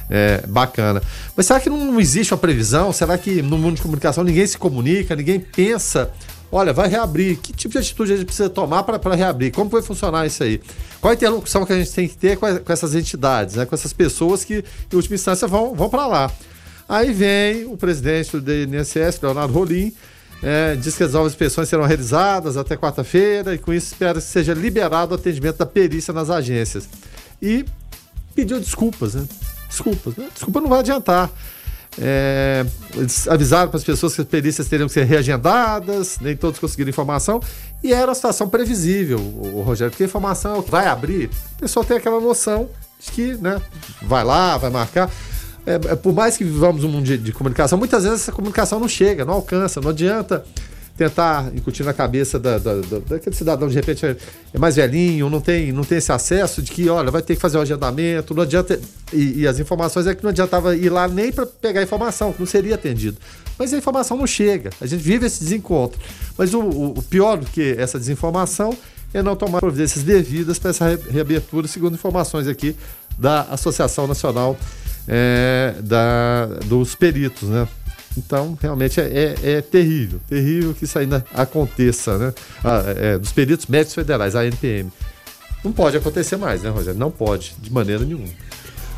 [0.09, 1.01] é, bacana.
[1.35, 2.91] Mas será que não existe uma previsão?
[2.91, 6.11] Será que no mundo de comunicação ninguém se comunica, ninguém pensa?
[6.51, 7.37] Olha, vai reabrir.
[7.37, 9.51] Que tipo de atitude a gente precisa tomar para reabrir?
[9.51, 10.59] Como vai funcionar isso aí?
[10.99, 13.65] Qual a interlocução que a gente tem que ter com, a, com essas entidades, né?
[13.65, 16.31] com essas pessoas que, em última instância, vão, vão para lá?
[16.87, 19.93] Aí vem o presidente do INSS, Leonardo Rolim,
[20.41, 24.21] é, diz que as novas inspeções serão realizadas até quarta-feira e com isso espera que
[24.21, 26.89] seja liberado o atendimento da perícia nas agências.
[27.39, 27.63] E
[28.33, 29.25] pediu desculpas, né?
[29.69, 30.15] Desculpas.
[30.15, 30.27] Né?
[30.33, 31.29] Desculpa não vai adiantar.
[31.97, 36.59] É, eles avisaram para as pessoas que as perícias teriam que ser reagendadas, nem todos
[36.59, 37.41] conseguiram informação,
[37.83, 41.83] e era uma situação previsível, o, Rogério, porque a informação é vai abrir, a pessoa
[41.83, 43.61] tem aquela noção de que né,
[44.03, 45.09] vai lá, vai marcar
[45.65, 48.79] é, é, por mais que vivamos um mundo de, de, comunicação, muitas vezes essa comunicação
[48.79, 50.45] não chega, não alcança, não adianta
[50.99, 54.17] tentar incutir na cabeça da, da, da, daquele cidadão, de repente é,
[54.53, 57.41] é mais velhinho, não tem, não tem esse acesso de que, olha, vai ter que
[57.41, 58.77] fazer o agendamento, não adianta.
[59.13, 62.39] E, e as informações é que não adiantava ir lá nem para pegar informação, que
[62.41, 63.17] não seria atendido.
[63.57, 65.97] Mas a informação não chega, a gente vive esse desencontro.
[66.37, 68.77] Mas o, o pior do que essa desinformação
[69.13, 72.75] é não tomar providências devidas para essa reabertura, segundo informações aqui
[73.17, 74.57] da Associação Nacional
[75.07, 77.67] é, da, dos Peritos, né?
[78.17, 82.33] Então, realmente é, é, é, terrível, terrível que isso ainda aconteça, né?
[82.63, 84.91] Ah, é, dos peritos médicos federais, a NPM.
[85.63, 86.99] Não pode acontecer mais, né, Rogério?
[86.99, 88.27] Não pode, de maneira nenhuma.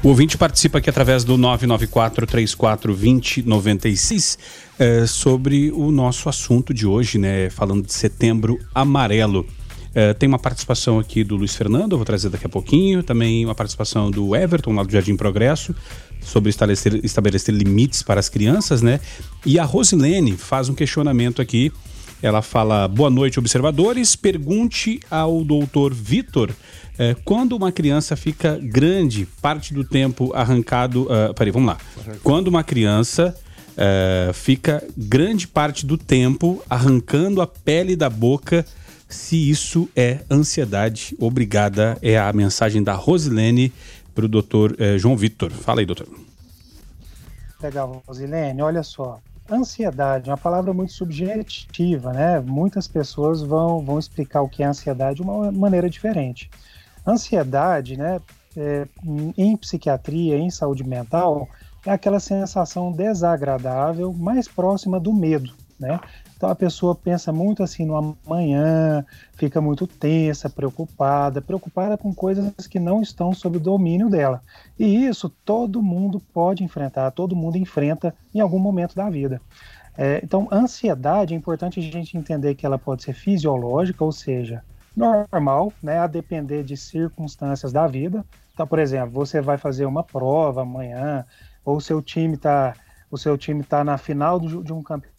[0.03, 4.37] O ouvinte participa aqui através do 994-34-2096
[4.79, 7.51] é, sobre o nosso assunto de hoje, né?
[7.51, 9.45] Falando de setembro amarelo.
[9.93, 13.03] É, tem uma participação aqui do Luiz Fernando, eu vou trazer daqui a pouquinho.
[13.03, 15.75] Também uma participação do Everton, lá do Jardim Progresso,
[16.21, 18.99] sobre estabelecer, estabelecer limites para as crianças, né?
[19.45, 21.71] E a Rosilene faz um questionamento aqui.
[22.21, 24.15] Ela fala: Boa noite, observadores.
[24.15, 26.51] Pergunte ao doutor Vitor
[26.97, 31.03] é, quando uma criança fica grande, parte do tempo arrancado.
[31.03, 31.77] Uh, peraí, vamos lá.
[32.21, 33.35] Quando uma criança
[33.71, 38.63] uh, fica grande parte do tempo arrancando a pele da boca,
[39.09, 41.15] se isso é ansiedade.
[41.19, 41.97] Obrigada.
[42.03, 43.73] É a mensagem da Rosilene
[44.13, 45.51] para o doutor uh, João Vitor.
[45.51, 46.07] Fala aí, doutor.
[47.61, 48.61] Legal, Rosilene.
[48.61, 49.19] Olha só.
[49.49, 52.39] Ansiedade é uma palavra muito subjetiva, né?
[52.39, 56.49] Muitas pessoas vão, vão explicar o que é ansiedade de uma maneira diferente.
[57.05, 58.21] Ansiedade, né,
[58.55, 58.87] é,
[59.37, 61.49] em psiquiatria, em saúde mental,
[61.85, 65.99] é aquela sensação desagradável mais próxima do medo, né?
[66.41, 72.65] Então a pessoa pensa muito assim no amanhã, fica muito tensa, preocupada, preocupada com coisas
[72.67, 74.41] que não estão sob o domínio dela.
[74.79, 79.39] E isso todo mundo pode enfrentar, todo mundo enfrenta em algum momento da vida.
[79.95, 84.63] É, então, ansiedade é importante a gente entender que ela pode ser fisiológica, ou seja,
[84.97, 88.25] normal, né, a depender de circunstâncias da vida.
[88.51, 91.23] Então, por exemplo, você vai fazer uma prova amanhã,
[91.63, 92.73] ou o seu time está
[93.11, 95.10] o seu time tá na final de um campeonato,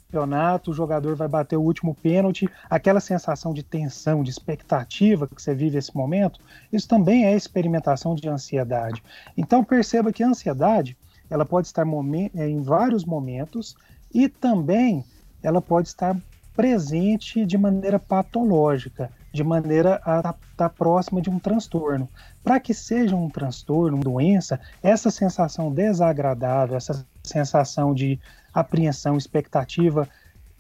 [0.69, 5.55] o jogador vai bater o último pênalti, aquela sensação de tensão, de expectativa que você
[5.55, 6.41] vive esse momento,
[6.73, 9.03] isso também é experimentação de ansiedade.
[9.37, 10.97] Então perceba que a ansiedade,
[11.31, 11.87] ela pode estar
[12.35, 13.75] em vários momentos
[14.13, 15.05] e também
[15.43, 16.17] ela pode estar
[16.55, 22.09] presente de maneira patológica de maneira a estar tá próxima de um transtorno.
[22.45, 28.21] Para que seja um transtorno, uma doença, essa sensação desagradável, essa sensação de
[28.53, 30.09] apreensão, expectativa,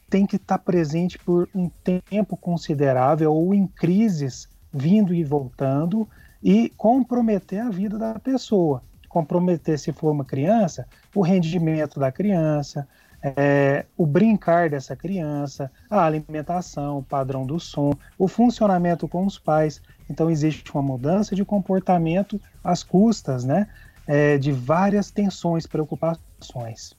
[0.09, 1.70] tem que estar tá presente por um
[2.09, 6.09] tempo considerável ou em crises vindo e voltando
[6.43, 8.83] e comprometer a vida da pessoa.
[9.09, 12.89] Comprometer, se for uma criança, o rendimento da criança,
[13.23, 19.39] é, o brincar dessa criança, a alimentação, o padrão do som, o funcionamento com os
[19.39, 19.81] pais.
[20.11, 23.68] Então existe uma mudança de comportamento às custas, né,
[24.07, 26.95] é, de várias tensões, preocupações.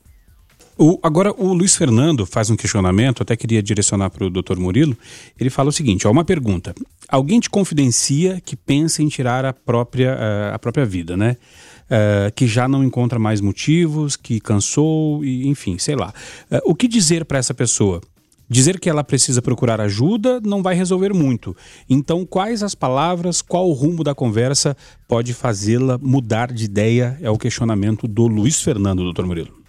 [0.78, 4.98] O, agora, o Luiz Fernando faz um questionamento, até queria direcionar para o doutor Murilo.
[5.40, 6.74] Ele fala o seguinte: ó, uma pergunta.
[7.08, 11.38] Alguém te confidencia que pensa em tirar a própria, a, a própria vida, né?
[11.84, 16.14] Uh, que já não encontra mais motivos, que cansou, e, enfim, sei lá.
[16.50, 18.02] Uh, o que dizer para essa pessoa?
[18.50, 21.56] Dizer que ela precisa procurar ajuda não vai resolver muito.
[21.90, 24.76] Então, quais as palavras, qual o rumo da conversa
[25.08, 27.18] pode fazê-la mudar de ideia?
[27.22, 29.64] É o questionamento do Luiz Fernando, doutor Murilo.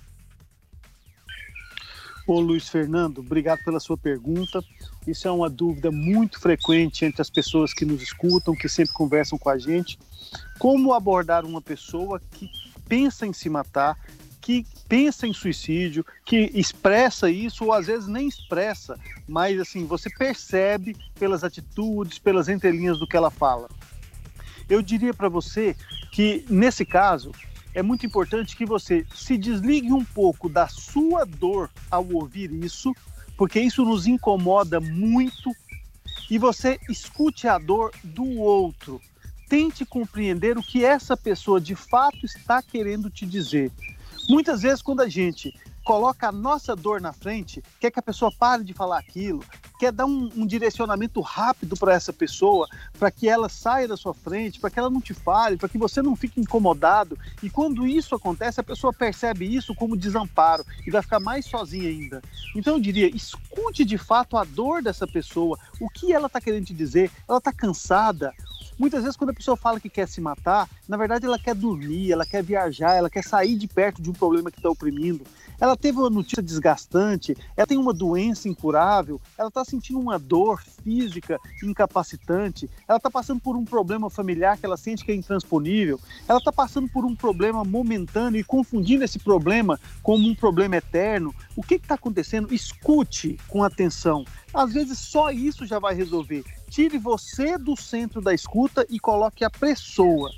[2.26, 4.64] Ô Luiz Fernando, obrigado pela sua pergunta.
[5.06, 9.38] Isso é uma dúvida muito frequente entre as pessoas que nos escutam, que sempre conversam
[9.38, 9.98] com a gente.
[10.58, 12.50] Como abordar uma pessoa que
[12.88, 13.98] pensa em se matar,
[14.40, 20.10] que pensa em suicídio, que expressa isso ou às vezes nem expressa, mas assim, você
[20.10, 23.68] percebe pelas atitudes, pelas entrelinhas do que ela fala.
[24.68, 25.74] Eu diria para você
[26.12, 27.32] que nesse caso,
[27.74, 32.94] é muito importante que você se desligue um pouco da sua dor ao ouvir isso,
[33.36, 35.50] porque isso nos incomoda muito,
[36.30, 39.00] e você escute a dor do outro.
[39.54, 43.70] Tente compreender o que essa pessoa de fato está querendo te dizer.
[44.28, 48.32] Muitas vezes, quando a gente coloca a nossa dor na frente, quer que a pessoa
[48.36, 49.44] pare de falar aquilo,
[49.78, 52.66] quer dar um, um direcionamento rápido para essa pessoa,
[52.98, 55.78] para que ela saia da sua frente, para que ela não te fale, para que
[55.78, 57.16] você não fique incomodado.
[57.40, 61.88] E quando isso acontece, a pessoa percebe isso como desamparo e vai ficar mais sozinha
[61.88, 62.20] ainda.
[62.56, 66.66] Então eu diria, escute de fato a dor dessa pessoa, o que ela está querendo
[66.66, 68.32] te dizer, ela está cansada,
[68.78, 72.10] Muitas vezes, quando a pessoa fala que quer se matar, na verdade ela quer dormir,
[72.10, 75.24] ela quer viajar, ela quer sair de perto de um problema que está oprimindo.
[75.60, 80.60] Ela teve uma notícia desgastante, ela tem uma doença incurável, ela está sentindo uma dor
[80.82, 86.00] física incapacitante, ela está passando por um problema familiar que ela sente que é intransponível,
[86.28, 91.32] ela está passando por um problema momentâneo e confundindo esse problema como um problema eterno.
[91.54, 92.52] O que está acontecendo?
[92.52, 94.24] Escute com atenção.
[94.54, 96.44] Às vezes só isso já vai resolver.
[96.70, 100.30] Tire você do centro da escuta e coloque a pessoa.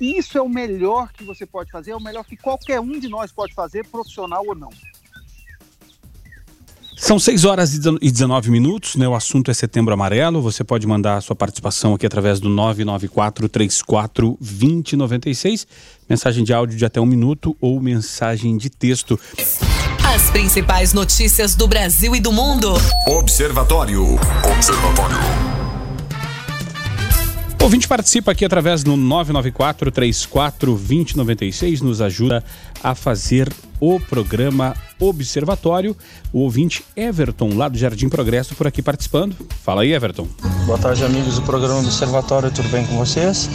[0.00, 3.08] isso é o melhor que você pode fazer, é o melhor que qualquer um de
[3.08, 4.70] nós pode fazer, profissional ou não.
[6.96, 9.08] São 6 horas e 19 minutos, né?
[9.08, 10.40] O assunto é Setembro Amarelo.
[10.40, 15.66] Você pode mandar a sua participação aqui através do 994 34 2096.
[16.08, 19.18] Mensagem de áudio de até um minuto ou mensagem de texto.
[20.14, 22.74] As principais notícias do Brasil e do mundo.
[23.06, 24.18] Observatório.
[24.54, 25.16] Observatório.
[27.58, 32.44] O ouvinte participa aqui através do 994 34 2096, nos ajuda
[32.82, 33.50] a fazer
[33.80, 35.96] o programa Observatório.
[36.30, 39.34] O ouvinte Everton, lá do Jardim Progresso, por aqui participando.
[39.64, 40.28] Fala aí, Everton.
[40.66, 43.48] Boa tarde, amigos do programa Observatório, tudo bem com vocês?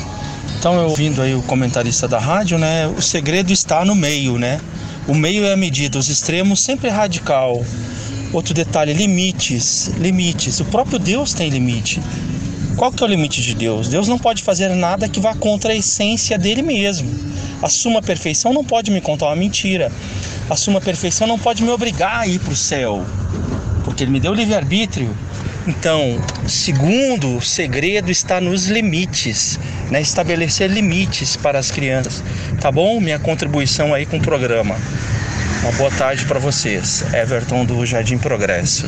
[0.58, 2.88] Então, eu ouvindo aí o comentarista da rádio, né?
[2.88, 4.60] O segredo está no meio, né?
[5.08, 7.64] O meio é a medida, os extremos sempre é radical.
[8.34, 10.60] Outro detalhe, limites, limites.
[10.60, 12.02] O próprio Deus tem limite.
[12.76, 13.88] Qual que é o limite de Deus?
[13.88, 17.10] Deus não pode fazer nada que vá contra a essência dele mesmo.
[17.62, 19.90] A suma perfeição não pode me contar uma mentira.
[20.50, 23.06] A suma perfeição não pode me obrigar a ir para o céu,
[23.86, 25.16] porque ele me deu livre-arbítrio.
[25.68, 29.60] Então, segundo, segredo está nos limites,
[29.92, 30.00] né?
[30.00, 32.24] Estabelecer limites para as crianças.
[32.62, 33.02] Tá bom?
[33.02, 34.78] Minha contribuição aí com o programa.
[35.62, 37.04] Uma boa tarde para vocês.
[37.14, 38.86] Everton do Jardim Progresso.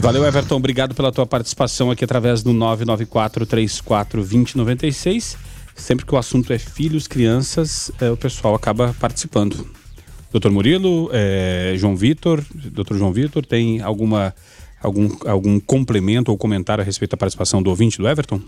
[0.00, 0.56] Valeu, Everton.
[0.56, 5.36] Obrigado pela tua participação aqui através do 994 34 2096.
[5.76, 9.68] Sempre que o assunto é filhos, crianças, é, o pessoal acaba participando.
[10.32, 14.34] Doutor Murilo, é, João Vitor, doutor João Vitor, tem alguma,
[14.82, 18.40] algum, algum complemento ou comentário a respeito da participação do ouvinte do Everton?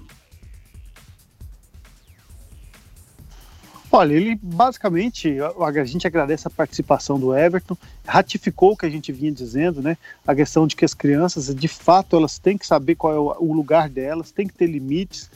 [3.92, 7.76] Olha, ele basicamente, a gente agradece a participação do Everton,
[8.06, 9.98] ratificou o que a gente vinha dizendo, né?
[10.24, 13.52] A questão de que as crianças, de fato, elas têm que saber qual é o
[13.52, 15.28] lugar delas, tem que ter limites.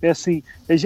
[0.00, 0.42] É assim,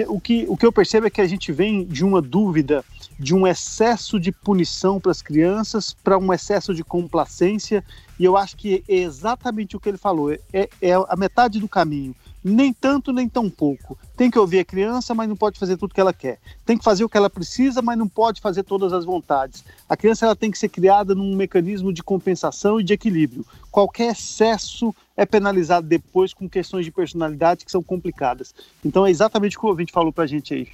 [0.09, 2.83] o que, o que eu percebo é que a gente vem de uma dúvida,
[3.17, 7.81] de um excesso de punição para as crianças, para um excesso de complacência,
[8.19, 11.67] e eu acho que é exatamente o que ele falou, é, é a metade do
[11.67, 13.97] caminho nem tanto nem tão pouco.
[14.15, 16.37] Tem que ouvir a criança, mas não pode fazer tudo que ela quer.
[16.63, 19.65] Tem que fazer o que ela precisa, mas não pode fazer todas as vontades.
[19.89, 23.43] A criança ela tem que ser criada num mecanismo de compensação e de equilíbrio.
[23.71, 28.53] Qualquer excesso é penalizado depois com questões de personalidade que são complicadas.
[28.85, 30.67] Então é exatamente o que o ouvinte falou para a gente aí.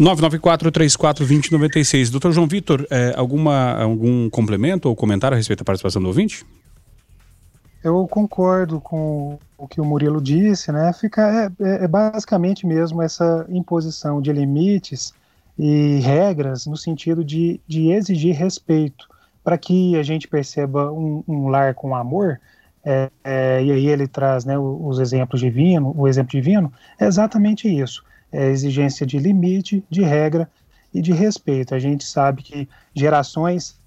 [0.00, 2.10] 994-34-2096.
[2.10, 6.44] Doutor João Vitor, é, alguma, algum complemento ou comentário a respeito da participação do ouvinte?
[7.82, 10.92] Eu concordo com o que o Murilo disse, né?
[10.92, 15.14] Fica, é, é, é basicamente mesmo essa imposição de limites
[15.58, 19.08] e regras no sentido de, de exigir respeito
[19.42, 22.38] para que a gente perceba um, um lar com amor.
[22.84, 26.70] É, é, e aí ele traz né, os exemplos divinos, o exemplo divino,
[27.00, 28.04] é exatamente isso.
[28.32, 30.50] É exigência de limite, de regra
[30.92, 31.74] e de respeito.
[31.74, 33.78] A gente sabe que gerações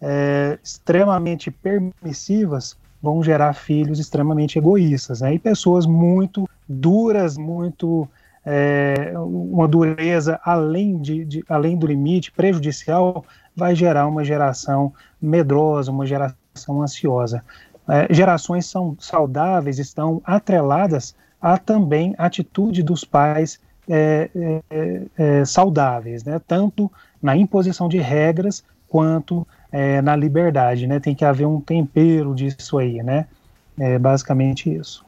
[0.00, 5.34] é, extremamente permissivas vão gerar filhos extremamente egoístas, né?
[5.34, 8.08] E pessoas muito duras, muito
[8.44, 13.24] é, uma dureza além, de, de, além do limite, prejudicial,
[13.54, 17.44] vai gerar uma geração medrosa, uma geração ansiosa.
[17.88, 24.30] É, gerações são saudáveis, estão atreladas a também atitude dos pais é,
[24.70, 26.40] é, é, saudáveis, né?
[26.46, 26.90] tanto
[27.22, 30.98] na imposição de regras quanto é, na liberdade, né?
[30.98, 33.26] Tem que haver um tempero disso aí, né?
[33.78, 35.06] É basicamente isso.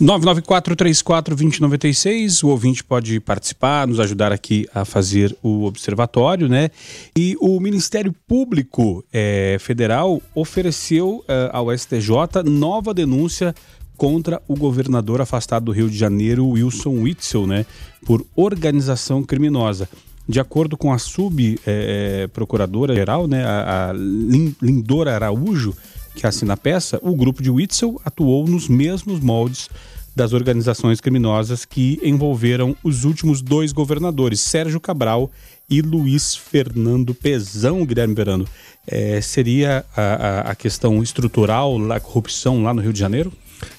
[0.00, 6.70] 994-34-2096, o ouvinte pode participar, nos ajudar aqui a fazer o observatório, né?
[7.16, 13.52] E o Ministério Público é, Federal ofereceu é, ao STJ nova denúncia
[13.98, 17.66] contra o governador afastado do Rio de Janeiro, Wilson Witzel, né?
[18.06, 19.88] Por organização criminosa.
[20.26, 25.74] De acordo com a subprocuradora-geral, né, a, a Lindora Araújo,
[26.14, 29.70] que assina a peça, o grupo de Witzel atuou nos mesmos moldes
[30.14, 35.30] das organizações criminosas que envolveram os últimos dois governadores, Sérgio Cabral
[35.70, 38.44] e Luiz Fernando Pezão, Guilherme Verano.
[38.86, 43.32] É, seria a, a, a questão estrutural, a corrupção lá no Rio de Janeiro?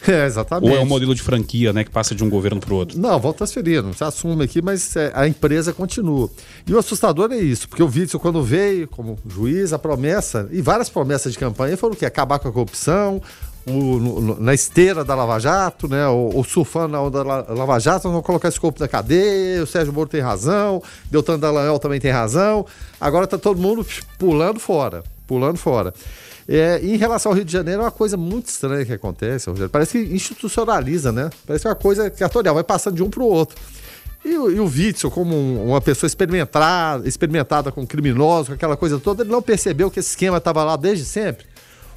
[0.08, 0.72] É, exatamente.
[0.72, 3.00] Ou é um modelo de franquia, né, que passa de um governo para o outro?
[3.00, 6.30] Não, vão transferindo, se assume aqui, mas é, a empresa continua.
[6.66, 10.62] E o assustador é isso, porque o Witzel, quando veio como juiz, a promessa, e
[10.62, 12.06] várias promessas de campanha foram o quê?
[12.06, 13.22] Acabar com a corrupção,
[13.68, 16.08] o, no, na esteira da Lava Jato, né?
[16.08, 19.68] O, o surfando na onda da Lava Jato, não colocar esse corpo na cadeia, o
[19.68, 22.66] Sérgio Moro tem razão, Deltan Dallagnol também tem razão.
[23.00, 23.86] Agora tá todo mundo
[24.18, 25.94] pulando fora, pulando fora.
[26.52, 29.70] É, em relação ao Rio de Janeiro, é uma coisa muito estranha que acontece, Rogério.
[29.70, 31.30] Parece que institucionaliza, né?
[31.46, 33.56] Parece uma coisa cartorial, vai passando de um para o outro.
[34.26, 38.98] E, e o Witzel, como um, uma pessoa experimentada, experimentada com criminosos, com aquela coisa
[38.98, 41.46] toda, ele não percebeu que esse esquema estava lá desde sempre.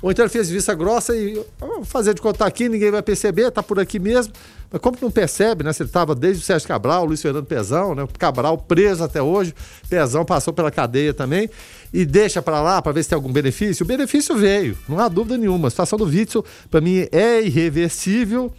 [0.03, 1.41] Ou então ele fez vista grossa e
[1.85, 4.35] fazer de contar aqui, ninguém vai perceber, tá por aqui mesmo.
[4.71, 5.73] Mas como que não percebe, né?
[5.73, 8.03] Se ele estava desde o Sérgio Cabral, o Luiz Fernando Pezão, né?
[8.03, 9.55] O Cabral preso até hoje,
[9.89, 11.49] Pezão passou pela cadeia também,
[11.93, 13.85] e deixa para lá para ver se tem algum benefício.
[13.85, 15.69] O benefício veio, não há dúvida nenhuma.
[15.69, 18.53] A situação do Witzel, para mim, é irreversível.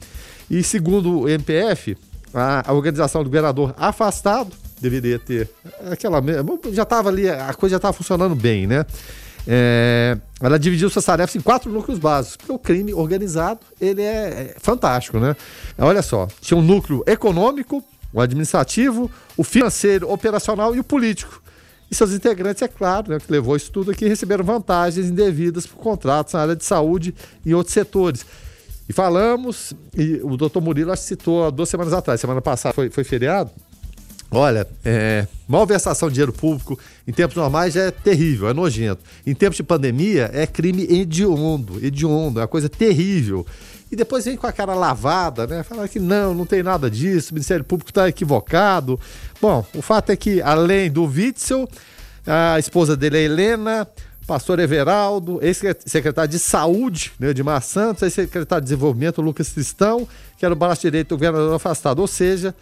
[0.49, 1.97] E segundo o MPF,
[2.33, 5.49] a, a organização do governador afastado deveria ter
[5.91, 6.21] aquela.
[6.71, 8.85] Já estava ali, a coisa já estava funcionando bem, né?
[9.45, 14.53] É, ela dividiu suas tarefas em quatro núcleos básicos, porque o crime organizado ele é,
[14.55, 15.35] é fantástico, né?
[15.77, 21.41] Olha só, tinha um núcleo econômico, o administrativo, o financeiro, operacional e o político.
[21.93, 25.77] E seus integrantes, é claro, né, que levou isso tudo aqui, receberam vantagens indevidas por
[25.77, 27.13] contratos na área de saúde
[27.45, 28.25] e em outros setores.
[28.89, 32.73] E falamos, e o doutor Murilo acho que citou há duas semanas atrás, semana passada
[32.73, 33.51] foi, foi feriado,
[34.35, 39.03] Olha, é, malversação de dinheiro público em tempos normais é terrível, é nojento.
[39.27, 43.45] Em tempos de pandemia é crime hediondo, hediondo, é uma coisa terrível.
[43.93, 45.61] E depois vem com a cara lavada, né?
[45.61, 48.99] Falar que não, não tem nada disso, o Ministério Público está equivocado.
[49.39, 51.69] Bom, o fato é que, além do Witzel,
[52.25, 53.87] a esposa dele é Helena,
[54.25, 60.07] pastor Everaldo, ex-secretário de Saúde, né, de Mar Santos, ex-secretário de Desenvolvimento, Lucas Cristão,
[60.39, 61.99] que era o braço direito do governador afastado.
[61.99, 62.55] Ou seja,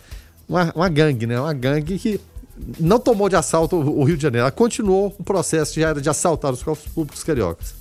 [0.50, 1.40] uma, uma gangue, né?
[1.40, 2.20] Uma gangue que
[2.78, 4.44] não tomou de assalto o Rio de Janeiro.
[4.44, 7.74] Ela continuou o processo era de assaltar os cofres públicos cariocas.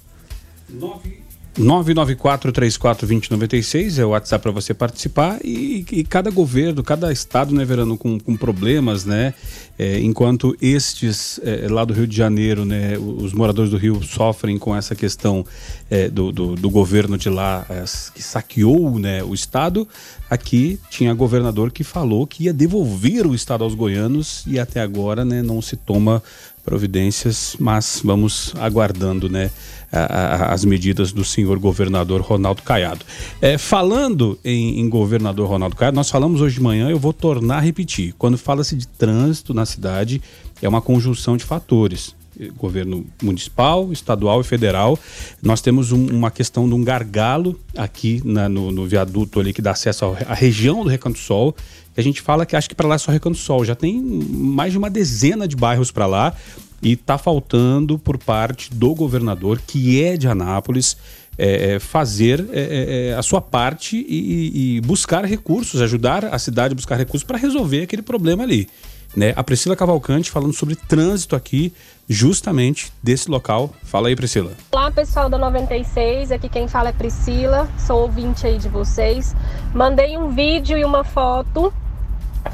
[1.58, 7.98] 994-34-2096 é o WhatsApp para você participar e, e, cada governo, cada estado, né, Verano,
[7.98, 9.34] com, com problemas, né?
[9.76, 14.58] É, enquanto estes é, lá do Rio de Janeiro, né, os moradores do Rio sofrem
[14.58, 15.44] com essa questão
[15.90, 17.66] é, do, do, do, governo de lá
[18.14, 19.88] que saqueou né, o estado,
[20.28, 25.24] aqui tinha governador que falou que ia devolver o estado aos goianos e até agora
[25.24, 26.22] né, não se toma
[26.62, 29.50] providências, mas vamos aguardando né,
[29.92, 33.04] as medidas do senhor governador Ronaldo Caiado.
[33.40, 37.56] É, falando em, em, governador Ronaldo Caiado, nós falamos hoje de manhã, eu vou tornar
[37.56, 38.14] a repetir.
[38.16, 40.22] Quando fala-se de trânsito na cidade,
[40.62, 42.14] é uma conjunção de fatores
[42.56, 44.98] governo municipal, estadual e federal.
[45.42, 49.60] Nós temos um, uma questão de um gargalo aqui na, no, no, viaduto ali que
[49.60, 51.54] dá acesso à região do Recanto Sol.
[51.92, 53.64] Que a gente fala que acho que para lá é só Recanto Sol.
[53.64, 56.34] Já tem mais de uma dezena de bairros para lá
[56.82, 60.96] e está faltando por parte do governador, que é de Anápolis,
[61.36, 66.38] é, é fazer é, é, é, a sua parte e, e, buscar recursos, ajudar a
[66.38, 68.68] cidade a buscar recursos para resolver aquele problema ali.
[69.16, 69.32] Né?
[69.36, 71.72] A Priscila Cavalcante falando sobre trânsito aqui,
[72.08, 73.70] justamente desse local.
[73.82, 74.52] Fala aí, Priscila.
[74.72, 76.30] Olá, pessoal da 96.
[76.30, 79.34] Aqui quem fala é Priscila, sou ouvinte aí de vocês.
[79.74, 81.72] Mandei um vídeo e uma foto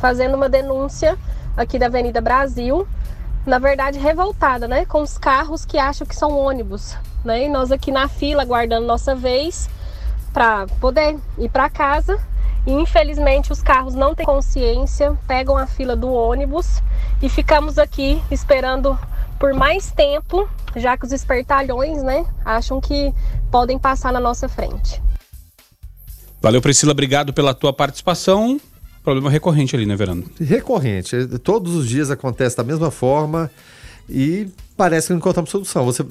[0.00, 1.18] fazendo uma denúncia
[1.56, 2.86] aqui da Avenida Brasil.
[3.46, 4.84] Na verdade, revoltada, né?
[4.84, 7.44] Com os carros que acham que são ônibus, né?
[7.44, 9.70] E nós aqui na fila aguardando nossa vez
[10.32, 12.18] para poder ir para casa
[12.66, 16.82] e infelizmente os carros não têm consciência, pegam a fila do ônibus
[17.22, 18.98] e ficamos aqui esperando
[19.38, 23.14] por mais tempo, já que os espertalhões, né, acham que
[23.50, 25.00] podem passar na nossa frente.
[26.42, 28.60] Valeu, Priscila, obrigado pela tua participação.
[29.06, 30.24] Problema recorrente ali, né, Verano?
[30.40, 31.16] Recorrente.
[31.44, 33.48] Todos os dias acontece da mesma forma
[34.10, 35.84] e parece que não encontramos solução.
[35.84, 36.02] Você,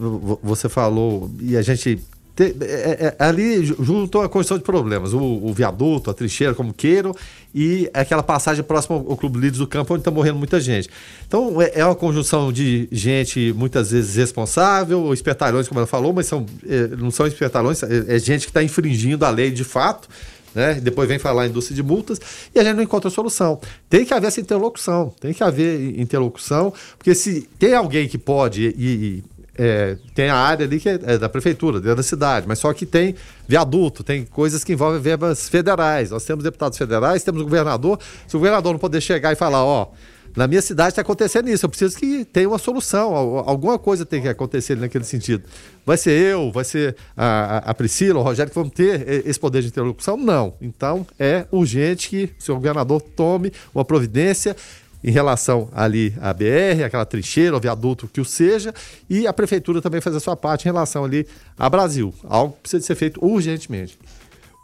[0.42, 2.02] você falou, e a gente
[2.34, 5.14] te, é, é, ali juntou a condição de problemas.
[5.14, 7.14] O, o, viaduto, a trincheira, como queiram,
[7.54, 10.90] e aquela passagem próxima ao, Clube Líderes do Campo, onde está morrendo muita gente.
[11.28, 16.28] Então, é, é, uma conjunção de gente muitas vezes responsável, espertalhões, como ela falou, mas
[16.28, 20.08] são, é, não são espertalhões, é, é gente que está infringindo a lei de fato.
[20.56, 20.76] Né?
[20.76, 22.20] Depois vem falar a indústria de multas
[22.56, 23.60] e a gente não encontra solução.
[23.90, 28.74] Tem que haver essa interlocução, tem que haver interlocução, porque se tem alguém que pode
[28.78, 29.24] e, e
[29.58, 32.74] é, tem a área ali que é, é da prefeitura, dentro da cidade, mas só
[32.74, 33.16] que tem
[33.48, 36.12] viaduto, tem coisas que envolvem verbas federais.
[36.12, 38.00] Nós temos deputados federais, temos o governador.
[38.28, 39.92] Se o governador não poder chegar e falar, ó,
[40.36, 44.22] na minha cidade está acontecendo isso, eu preciso que tenha uma solução, alguma coisa tem
[44.22, 45.44] que acontecer naquele sentido.
[45.86, 49.62] Vai ser eu, vai ser a, a Priscila, o Rogério que vão ter esse poder
[49.62, 50.18] de interlocução?
[50.18, 50.54] Não.
[50.62, 54.56] Então é urgente que o senhor governador tome uma providência
[55.04, 58.74] em relação ali à BR, aquela trincheira, o viaduto, que o seja,
[59.08, 61.28] e a prefeitura também fazer a sua parte em relação ali
[61.58, 63.98] a Brasil, algo precisa ser feito urgentemente.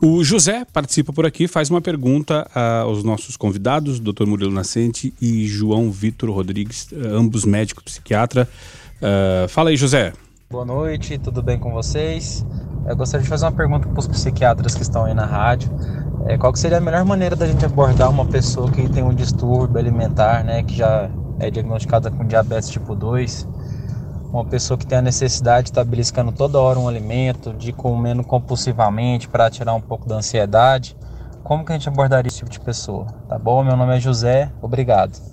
[0.04, 2.50] O José participa por aqui, faz uma pergunta
[2.84, 4.26] aos nossos convidados, Dr.
[4.26, 8.50] Murilo Nascente e João Vitor Rodrigues, ambos médicos psiquiatra.
[8.98, 10.12] Uh, fala aí, José.
[10.50, 12.44] Boa noite, tudo bem com vocês?
[12.88, 15.70] Eu gostaria de fazer uma pergunta para os psiquiatras que estão aí na rádio.
[16.26, 19.78] É, qual seria a melhor maneira da gente abordar uma pessoa que tem um distúrbio
[19.78, 23.48] alimentar, né, que já é diagnosticada com diabetes tipo 2,
[24.32, 28.24] uma pessoa que tem a necessidade de estar beliscando toda hora um alimento, de comendo
[28.24, 30.96] compulsivamente para tirar um pouco da ansiedade,
[31.44, 33.08] como que a gente abordaria esse tipo de pessoa?
[33.28, 33.64] Tá bom?
[33.64, 35.31] Meu nome é José, obrigado.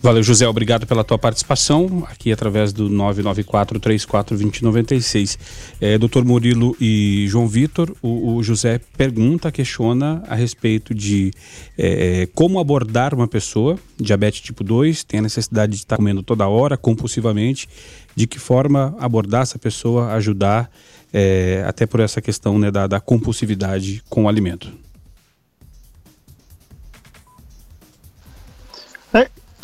[0.00, 0.46] Valeu, José.
[0.46, 5.36] Obrigado pela tua participação aqui através do 994-34-2096.
[5.80, 11.32] É, doutor Murilo e João Vitor, o, o, José pergunta, questiona a respeito de
[11.76, 16.46] é, como abordar uma pessoa, diabetes tipo 2, tem a necessidade de estar comendo toda
[16.46, 17.68] hora, compulsivamente,
[18.14, 20.70] de que forma abordar essa pessoa, ajudar,
[21.12, 24.70] é, até por essa questão né, da, da compulsividade com o alimento.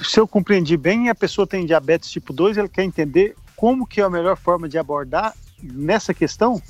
[0.05, 4.01] Se eu compreendi bem, a pessoa tem diabetes tipo 2, ela quer entender como que
[4.01, 6.61] é a melhor forma de abordar nessa questão?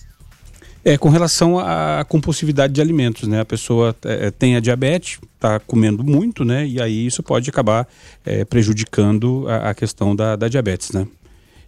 [0.84, 3.40] É, com relação à compulsividade de alimentos, né?
[3.40, 6.66] A pessoa é, tem a diabetes, está comendo muito, né?
[6.66, 7.88] E aí isso pode acabar
[8.24, 11.06] é, prejudicando a, a, questão da, da diabetes, né?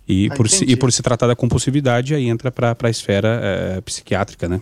[0.07, 3.41] E, ah, por se, e por se tratar da compulsividade, aí entra para a esfera
[3.43, 4.61] é, psiquiátrica, né?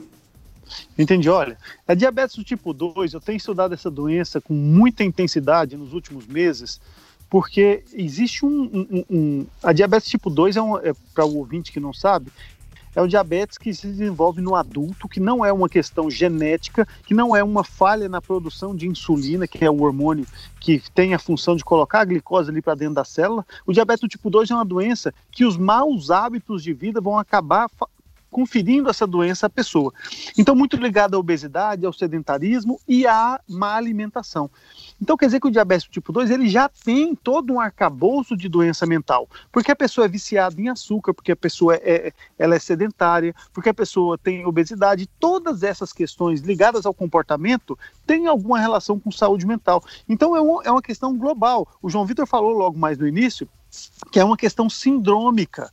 [0.98, 1.28] Entendi.
[1.28, 5.92] Olha, a diabetes do tipo 2, eu tenho estudado essa doença com muita intensidade nos
[5.92, 6.80] últimos meses,
[7.28, 8.86] porque existe um.
[8.90, 12.30] um, um a diabetes tipo 2 é, um, é para o ouvinte que não sabe,
[12.94, 17.12] é o diabetes que se desenvolve no adulto, que não é uma questão genética, que
[17.12, 20.26] não é uma falha na produção de insulina, que é o hormônio
[20.60, 23.44] que tem a função de colocar a glicose ali para dentro da célula.
[23.66, 27.18] O diabetes do tipo 2 é uma doença que os maus hábitos de vida vão
[27.18, 27.68] acabar
[28.34, 29.94] conferindo essa doença à pessoa.
[30.36, 34.50] Então, muito ligado à obesidade, ao sedentarismo e à má alimentação.
[35.00, 38.48] Então, quer dizer que o diabetes tipo 2 ele já tem todo um arcabouço de
[38.48, 42.56] doença mental, porque a pessoa é viciada em açúcar, porque a pessoa é, é ela
[42.56, 48.58] é sedentária, porque a pessoa tem obesidade, todas essas questões ligadas ao comportamento têm alguma
[48.58, 49.80] relação com saúde mental.
[50.08, 51.68] Então, é, um, é uma questão global.
[51.80, 53.48] O João Vitor falou logo mais no início
[54.10, 55.70] que é uma questão sindrômica.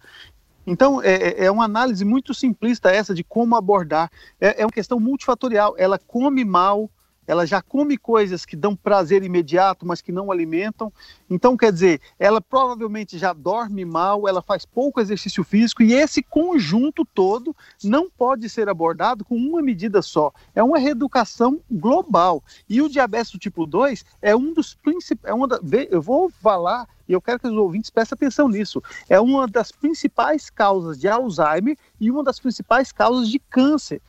[0.65, 4.09] Então, é, é, é uma análise muito simplista essa de como abordar.
[4.39, 5.75] É, é uma questão multifatorial.
[5.77, 6.89] Ela come mal,
[7.31, 10.91] ela já come coisas que dão prazer imediato, mas que não alimentam.
[11.29, 16.21] Então, quer dizer, ela provavelmente já dorme mal, ela faz pouco exercício físico, e esse
[16.21, 20.33] conjunto todo não pode ser abordado com uma medida só.
[20.53, 22.43] É uma reeducação global.
[22.67, 25.33] E o diabetes do tipo 2 é um dos principais.
[25.33, 28.83] É eu vou falar e eu quero que os ouvintes prestem atenção nisso.
[29.07, 34.01] É uma das principais causas de Alzheimer e uma das principais causas de câncer.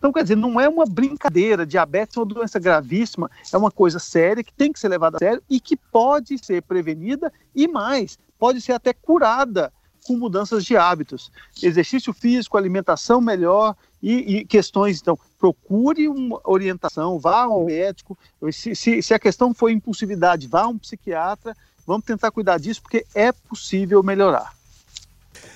[0.00, 1.66] Então, quer dizer, não é uma brincadeira.
[1.66, 5.20] Diabetes é uma doença gravíssima, é uma coisa séria que tem que ser levada a
[5.20, 9.70] sério e que pode ser prevenida e mais, pode ser até curada
[10.06, 11.30] com mudanças de hábitos.
[11.62, 14.98] Exercício físico, alimentação melhor e, e questões.
[15.02, 18.18] Então, procure uma orientação, vá ao médico.
[18.50, 21.54] Se, se, se a questão for impulsividade, vá a um psiquiatra
[21.90, 24.54] Vamos tentar cuidar disso porque é possível melhorar.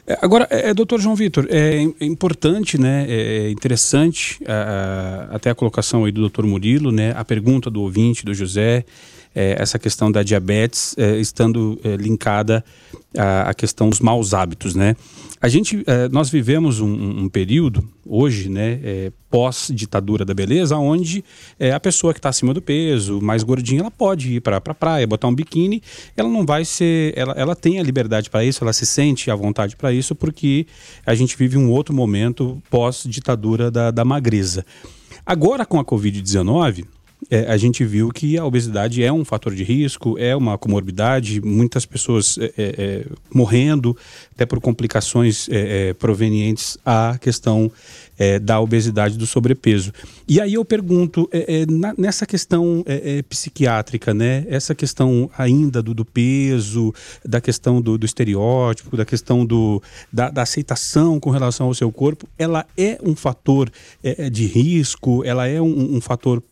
[0.07, 5.37] É, agora, é, é doutor João Vitor, é, é, importante, né, é interessante a, a,
[5.37, 8.85] até a colocação aí do doutor Murilo, né, a pergunta do ouvinte, do José,
[9.35, 12.65] é, essa questão da diabetes é, estando é, linkada
[13.17, 14.95] à, à, questão dos maus hábitos, né?
[15.41, 20.75] A gente, é, nós vivemos um, um, período hoje, né, é, pós ditadura da beleza,
[20.79, 21.23] onde
[21.61, 24.61] é, a pessoa que está acima do peso, mais gordinha, ela pode ir para a
[24.61, 25.83] pra praia, botar um biquíni,
[26.17, 29.35] ela não vai ser, ela, ela tem a liberdade para isso, ela se sente à
[29.35, 30.67] vontade para isso, porque
[31.05, 34.65] a gente vive um outro momento pós ditadura da, da magreza.
[35.27, 36.87] Agora com a Covid-19
[37.31, 41.41] é, a gente viu que a obesidade é um fator de risco, é uma comorbidade,
[41.41, 43.97] muitas pessoas é, é, é morrendo,
[44.35, 47.71] até por complicações é, é, provenientes à questão
[48.43, 49.93] da obesidade, do sobrepeso.
[50.27, 55.31] E aí eu pergunto, é, é, na, nessa questão é, é, psiquiátrica, né, essa questão
[55.37, 56.95] ainda do, do peso,
[57.25, 61.93] da questão do, do estereótipo, da questão do, da, da, aceitação com relação ao seu
[61.93, 63.71] corpo, ela é um fator
[64.03, 66.43] é, de risco, ela é um, um fator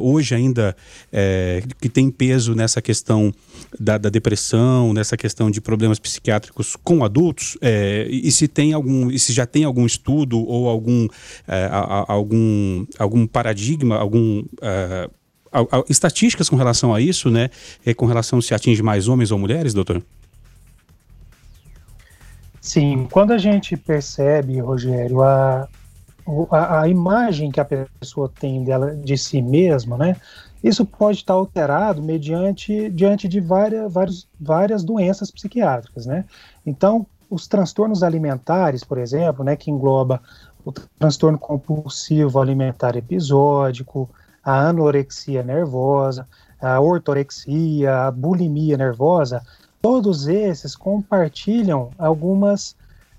[0.00, 0.76] hoje ainda
[1.80, 3.32] que tem peso nessa questão
[3.80, 7.56] da, da, depressão, nessa questão de problemas psiquiátricos com adultos,
[8.08, 11.08] e se tem algum, se já tem algum estudo ou algum
[11.48, 11.68] é,
[12.06, 12.86] algum,
[13.16, 15.08] algum paradigma, algum é,
[15.88, 17.48] estatísticas com relação a isso, né?
[17.84, 20.02] É, com relação se atinge mais homens ou mulheres, doutor?
[22.60, 25.68] Sim, quando a gente percebe, Rogério, a,
[26.50, 30.16] a, a, imagem que a pessoa tem dela de si mesma, né?
[30.62, 36.24] Isso pode estar alterado mediante diante de várias, várias, várias doenças psiquiátricas, né?
[36.66, 40.20] Então, os transtornos alimentares, por exemplo, né, que engloba
[40.66, 44.10] o transtorno compulsivo alimentar episódico,
[44.42, 46.26] a anorexia nervosa,
[46.60, 49.42] a ortorexia, a bulimia nervosa,
[49.80, 52.74] todos esses compartilham algumas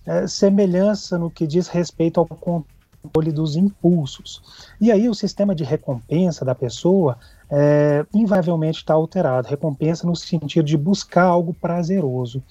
[0.05, 4.41] é, semelhanças no que diz respeito ao controle dos impulsos.
[4.81, 7.17] E aí o sistema de recompensa da pessoa
[7.49, 9.47] é, invariavelmente está alterado.
[9.47, 12.43] Recompensa no sentido de buscar algo prazeroso.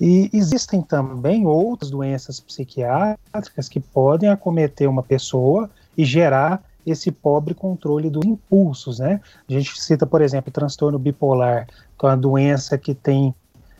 [0.00, 7.54] E existem também outras doenças psiquiátricas que podem acometer uma pessoa e gerar esse pobre
[7.54, 9.20] controle dos impulsos, né?
[9.48, 11.66] A gente cita, por exemplo, o transtorno bipolar,
[11.98, 13.34] que é uma doença que tem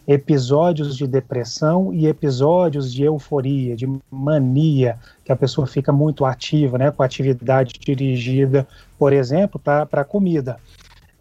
[0.07, 6.77] episódios de depressão e episódios de euforia, de mania, que a pessoa fica muito ativa,
[6.77, 8.67] né, com atividade dirigida,
[8.99, 10.59] por exemplo, para a comida.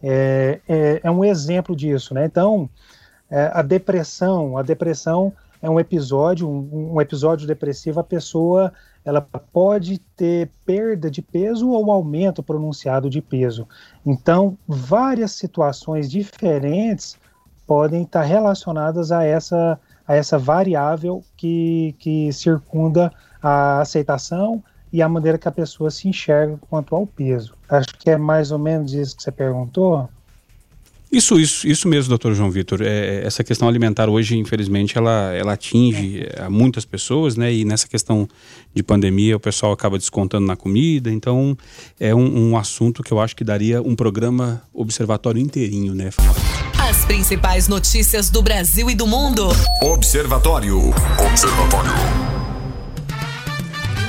[0.02, 2.26] É, é, é, um exemplo disso, né?
[2.26, 2.70] Então,
[3.34, 8.72] é, a depressão, a depressão é um episódio, um, um episódio depressivo, a pessoa
[9.04, 13.68] ela pode ter perda de peso ou aumento pronunciado de peso.
[14.06, 17.18] Então, várias situações diferentes
[17.66, 23.12] podem estar relacionadas a essa, a essa variável que, que circunda
[23.42, 27.56] a aceitação e a maneira que a pessoa se enxerga quanto ao peso.
[27.68, 30.08] Acho que é mais ou menos isso que você perguntou.
[31.14, 32.82] Isso, isso, isso mesmo, doutor João Vitor.
[32.82, 36.49] É, essa questão alimentar hoje, infelizmente, ela, ela atinge é.
[36.49, 37.53] muitas pessoas, né?
[37.53, 38.28] E nessa questão
[38.74, 41.11] de pandemia, o pessoal acaba descontando na comida.
[41.11, 41.55] Então,
[41.99, 46.09] é um, um assunto que eu acho que daria um programa observatório inteirinho, né?
[46.80, 49.49] As principais notícias do Brasil e do mundo.
[49.84, 50.89] Observatório.
[51.30, 52.43] Observatório.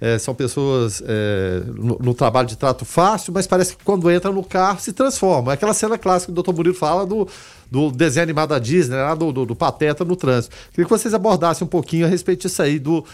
[0.00, 4.30] é, são pessoas é, no, no, trabalho de trato fácil, mas parece que quando entra
[4.30, 5.50] no carro se transformam.
[5.50, 6.52] É aquela cena clássica que o Dr.
[6.52, 7.28] Murilo fala do,
[7.70, 10.54] do desenho animado da Disney, lá do, do, do, Pateta no trânsito.
[10.70, 13.04] Queria que vocês abordassem um pouquinho a respeito disso aí, do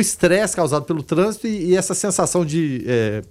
[0.00, 3.22] estresse causado pelo trânsito e, e essa sensação de é,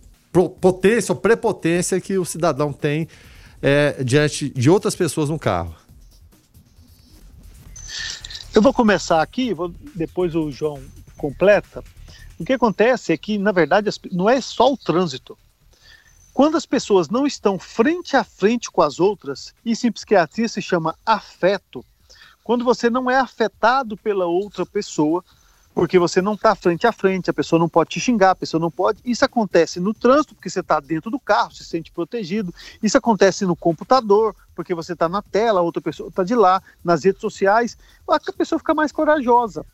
[0.59, 3.07] potência ou prepotência que o cidadão tem
[3.61, 5.82] é, diante de outras pessoas no carro.
[8.55, 10.79] Eu vou começar aqui, vou, depois o João
[11.17, 11.83] completa.
[12.39, 15.35] O que acontece é que, na verdade, não é só o trânsito.
[16.31, 20.61] Quando as pessoas não estão frente a frente com as outras, isso em psiquiatria se
[20.61, 21.83] chama afeto.
[22.43, 25.25] Quando você não é afetado pela outra pessoa,
[25.73, 28.61] porque você não está frente a frente, a pessoa não pode te xingar, a pessoa
[28.61, 28.99] não pode.
[29.03, 32.53] Isso acontece no trânsito, porque você está dentro do carro, se sente protegido.
[32.81, 37.03] Isso acontece no computador, porque você está na tela, outra pessoa está de lá, nas
[37.03, 37.77] redes sociais.
[38.07, 39.65] A pessoa fica mais corajosa.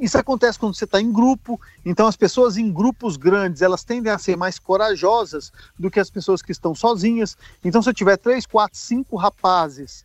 [0.00, 4.10] Isso acontece quando você está em grupo, então as pessoas em grupos grandes elas tendem
[4.10, 7.36] a ser mais corajosas do que as pessoas que estão sozinhas.
[7.62, 10.04] Então, se eu tiver três, quatro, cinco rapazes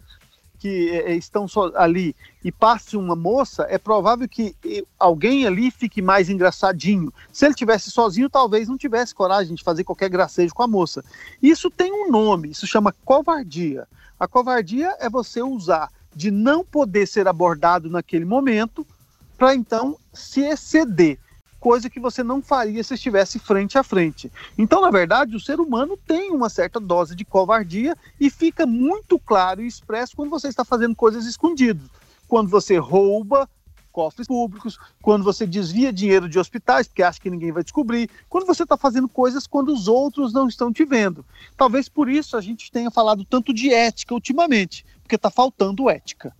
[0.59, 4.55] que é, estão só ali e passe uma moça, é provável que
[4.97, 7.13] alguém ali fique mais engraçadinho.
[7.31, 11.03] Se ele tivesse sozinho, talvez não tivesse coragem de fazer qualquer gracejo com a moça.
[11.41, 13.87] Isso tem um nome, isso chama covardia.
[14.19, 18.85] A covardia é você usar de não poder ser abordado naquele momento
[19.37, 21.19] para então se exceder
[21.59, 24.31] coisa que você não faria se estivesse frente a frente.
[24.57, 29.19] Então, na verdade, o ser humano tem uma certa dose de covardia e fica muito
[29.19, 31.89] claro e expresso quando você está fazendo coisas escondidas.
[32.27, 33.49] Quando você rouba
[33.97, 38.45] cofres públicos, quando você desvia dinheiro de hospitais, porque acha que ninguém vai descobrir, quando
[38.45, 41.25] você está fazendo coisas quando os outros não estão te vendo.
[41.57, 46.31] Talvez por isso a gente tenha falado tanto de ética ultimamente, porque está faltando ética.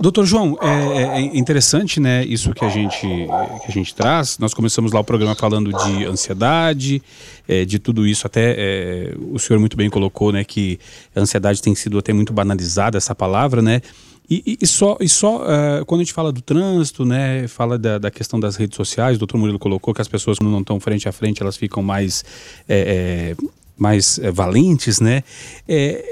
[0.00, 4.38] Doutor João, é, é, interessante, né, isso que a gente que a gente traz.
[4.38, 7.02] Nós começamos lá o programa falando de ansiedade,
[7.48, 8.24] é, de tudo isso.
[8.24, 10.78] Até é, o senhor muito bem colocou, né, que
[11.16, 13.82] a ansiedade tem sido até muito banalizada essa palavra, né.
[14.30, 17.98] E, e só, e só uh, quando a gente fala do trânsito, né, fala da,
[17.98, 20.78] da, questão das redes sociais, o doutor Murilo colocou que as pessoas quando não estão
[20.78, 22.24] frente a frente, elas ficam mais
[22.68, 23.46] é, é,
[23.76, 25.24] mais valentes, né?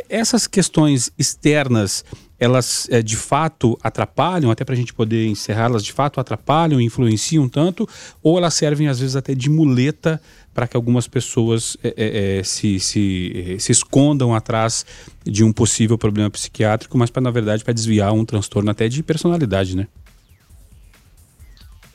[0.08, 2.04] essas questões externas
[2.40, 6.80] elas é, de fato atrapalham, até para a gente poder encerrar, elas de fato atrapalham,
[6.80, 7.86] influenciam tanto,
[8.22, 10.18] ou elas servem às vezes até de muleta
[10.54, 14.86] para que algumas pessoas é, é, se, se, se escondam atrás
[15.22, 19.02] de um possível problema psiquiátrico, mas para na verdade para desviar um transtorno até de
[19.02, 19.86] personalidade, né?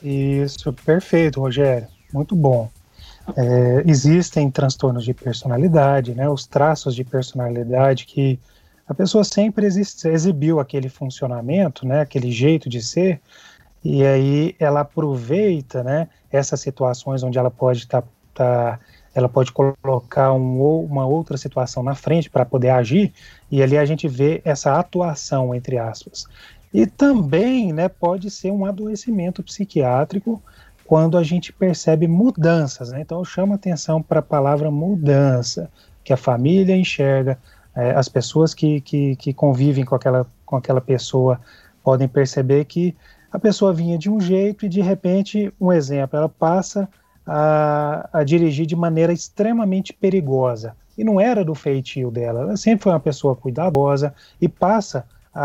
[0.02, 2.70] Isso, perfeito, Rogério, muito bom.
[3.84, 6.28] Existem transtornos de personalidade, né?
[6.28, 8.38] Os traços de personalidade que
[8.88, 13.20] a pessoa sempre exibiu aquele funcionamento, né, aquele jeito de ser,
[13.84, 18.80] e aí ela aproveita, né, essas situações onde ela pode estar, tá, tá,
[19.14, 23.12] ela pode colocar um, uma outra situação na frente para poder agir,
[23.50, 26.26] e ali a gente vê essa atuação entre aspas.
[26.72, 30.42] E também, né, pode ser um adoecimento psiquiátrico
[30.84, 33.00] quando a gente percebe mudanças, né?
[33.00, 35.70] Então eu chamo atenção para a palavra mudança,
[36.04, 37.38] que a família enxerga
[37.76, 41.38] é, as pessoas que, que, que, convivem com aquela, com aquela pessoa
[41.84, 42.96] podem perceber que
[43.30, 46.88] a pessoa vinha de um jeito e de repente, um exemplo, ela passa
[47.26, 50.74] a, a dirigir de maneira extremamente perigosa.
[50.96, 55.04] E não era do feitio dela, ela sempre foi uma pessoa cuidadosa e passa
[55.34, 55.42] a,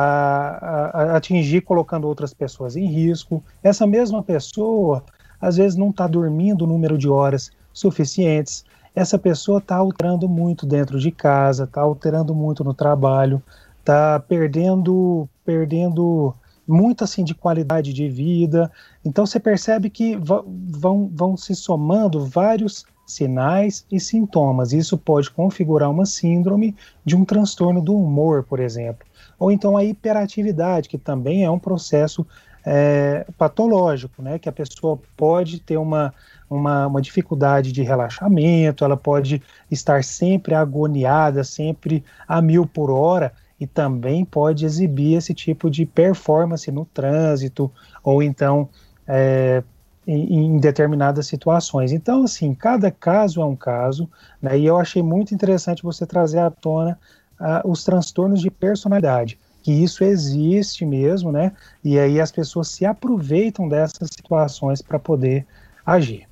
[0.94, 3.44] a, atingir colocando outras pessoas em risco.
[3.62, 5.04] Essa mesma pessoa,
[5.42, 8.64] às vezes, não está dormindo o número de horas suficientes,
[8.96, 13.42] essa pessoa está alterando muito dentro de casa, está alterando muito no trabalho,
[13.80, 16.34] está perdendo, perdendo
[16.68, 18.72] muito assim de qualidade de vida.
[19.04, 24.74] Então você percebe que vão, vão se somando vários sinais e sintomas.
[24.74, 29.06] Isso pode configurar uma síndrome de um transtorno do humor, por exemplo.
[29.38, 32.26] Ou então a hiperatividade, que também é um processo
[32.66, 34.39] é, patológico, né?
[34.39, 36.14] Que a pessoa pode ter uma
[36.51, 43.32] uma, uma dificuldade de relaxamento, ela pode estar sempre agoniada, sempre a mil por hora,
[43.57, 47.72] e também pode exibir esse tipo de performance no trânsito,
[48.03, 48.68] ou então
[49.07, 49.64] é,
[50.05, 51.93] em, em, determinadas situações.
[51.93, 54.09] Então, assim, cada caso é um caso,
[54.41, 56.99] né, e eu achei muito interessante você trazer à tona
[57.39, 61.51] uh, os transtornos de personalidade, que isso existe mesmo, né,
[61.84, 65.45] e aí as pessoas se aproveitam dessas situações para poder
[65.86, 66.28] agir.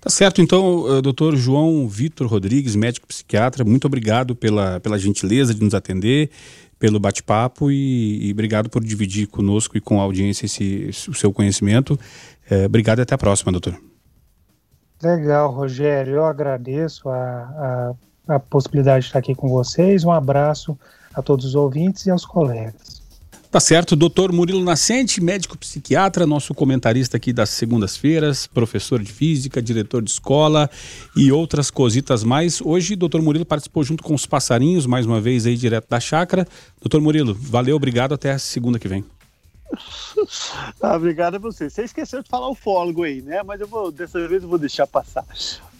[0.00, 5.52] Tá certo, então, eh, doutor João Vitor Rodrigues, médico psiquiatra, muito obrigado pela, pela gentileza
[5.52, 6.30] de nos atender,
[6.78, 11.14] pelo bate-papo e, e, obrigado por dividir conosco e com a audiência esse, esse o
[11.14, 11.98] seu conhecimento.
[12.48, 13.76] É, obrigado e até a próxima, doutor.
[15.02, 16.14] Legal, Rogério.
[16.14, 17.94] Eu agradeço a,
[18.28, 20.04] a, a possibilidade de estar aqui com vocês.
[20.04, 20.78] Um abraço
[21.14, 22.98] a todos os ouvintes e aos colegas.
[23.50, 29.62] Tá certo, doutor Murilo Nascente, médico psiquiatra, nosso comentarista aqui das segundas-feiras, professor de física,
[29.62, 30.68] diretor de escola
[31.16, 32.60] e outras cositas mais.
[32.60, 36.46] Hoje, doutor Murilo participou junto com os passarinhos, mais uma vez aí direto da chácara.
[36.78, 39.02] Doutor Murilo, valeu, obrigado, até a segunda que vem.
[40.82, 41.68] ah, obrigado a você.
[41.68, 43.42] Você esqueceu de falar o fólogo aí, né?
[43.42, 45.24] Mas eu vou, dessa vez eu vou deixar passar.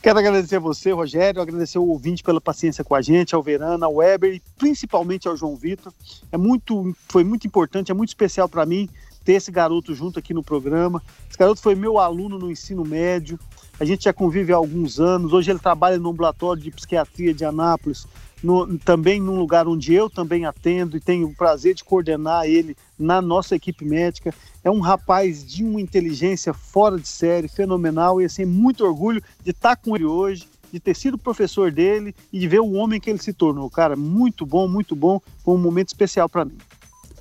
[0.01, 3.87] Quero agradecer a você, Rogério, agradecer o ouvinte pela paciência com a gente, ao Verana,
[3.87, 5.93] ao Weber e principalmente ao João Vitor.
[6.31, 8.89] É muito, foi muito importante, é muito especial para mim
[9.25, 11.03] ter esse garoto junto aqui no programa.
[11.29, 13.39] Esse garoto foi meu aluno no ensino médio.
[13.81, 15.33] A gente já convive há alguns anos.
[15.33, 18.07] Hoje ele trabalha no ambulatório de psiquiatria de Anápolis,
[18.43, 22.77] no, também num lugar onde eu também atendo e tenho o prazer de coordenar ele
[22.99, 24.35] na nossa equipe médica.
[24.63, 29.51] É um rapaz de uma inteligência fora de série, fenomenal, e assim, muito orgulho de
[29.51, 33.09] estar com ele hoje, de ter sido professor dele e de ver o homem que
[33.09, 33.71] ele se tornou.
[33.71, 35.21] Cara, muito bom, muito bom.
[35.45, 36.57] Foi um momento especial para mim.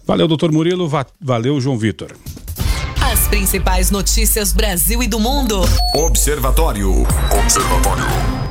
[0.05, 0.89] Valeu, doutor Murilo.
[1.19, 2.11] Valeu, João Vitor.
[3.01, 5.61] As principais notícias Brasil e do mundo.
[5.95, 6.91] Observatório.
[7.41, 8.46] Observatório.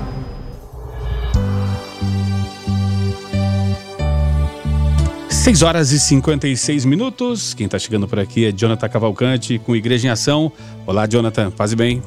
[5.47, 7.55] 6 horas e 56 minutos.
[7.55, 10.51] Quem está chegando por aqui é Jonathan Cavalcante com Igreja em Ação.
[10.85, 12.03] Olá, Jonathan, paz e bem.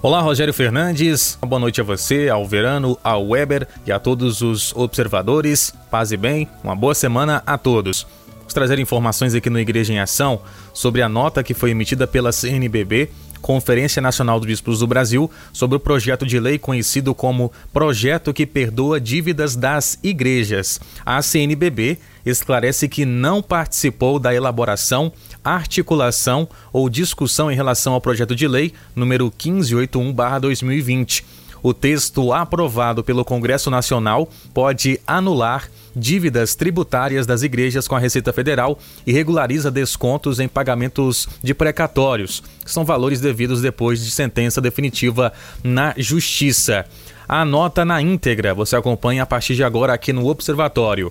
[0.00, 1.36] Olá, Rogério Fernandes.
[1.44, 5.74] Boa noite a você, ao Verano, ao Weber e a todos os observadores.
[5.90, 6.48] Paz e bem.
[6.62, 8.06] Uma boa semana a todos.
[8.54, 10.40] trazer informações aqui no Igreja em Ação
[10.72, 13.10] sobre a nota que foi emitida pela CNBB,
[13.44, 18.46] Conferência Nacional dos Bispos do Brasil, sobre o projeto de lei conhecido como Projeto que
[18.46, 20.80] Perdoa Dívidas das Igrejas.
[21.04, 25.12] A CNBB esclarece que não participou da elaboração,
[25.44, 31.22] articulação ou discussão em relação ao projeto de lei número 1581/2020.
[31.64, 38.34] O texto aprovado pelo Congresso Nacional pode anular dívidas tributárias das igrejas com a Receita
[38.34, 44.60] Federal e regulariza descontos em pagamentos de precatórios, que são valores devidos depois de sentença
[44.60, 45.32] definitiva
[45.62, 46.84] na Justiça.
[47.26, 51.10] A nota na íntegra você acompanha a partir de agora aqui no Observatório.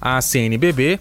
[0.00, 1.00] A CNBB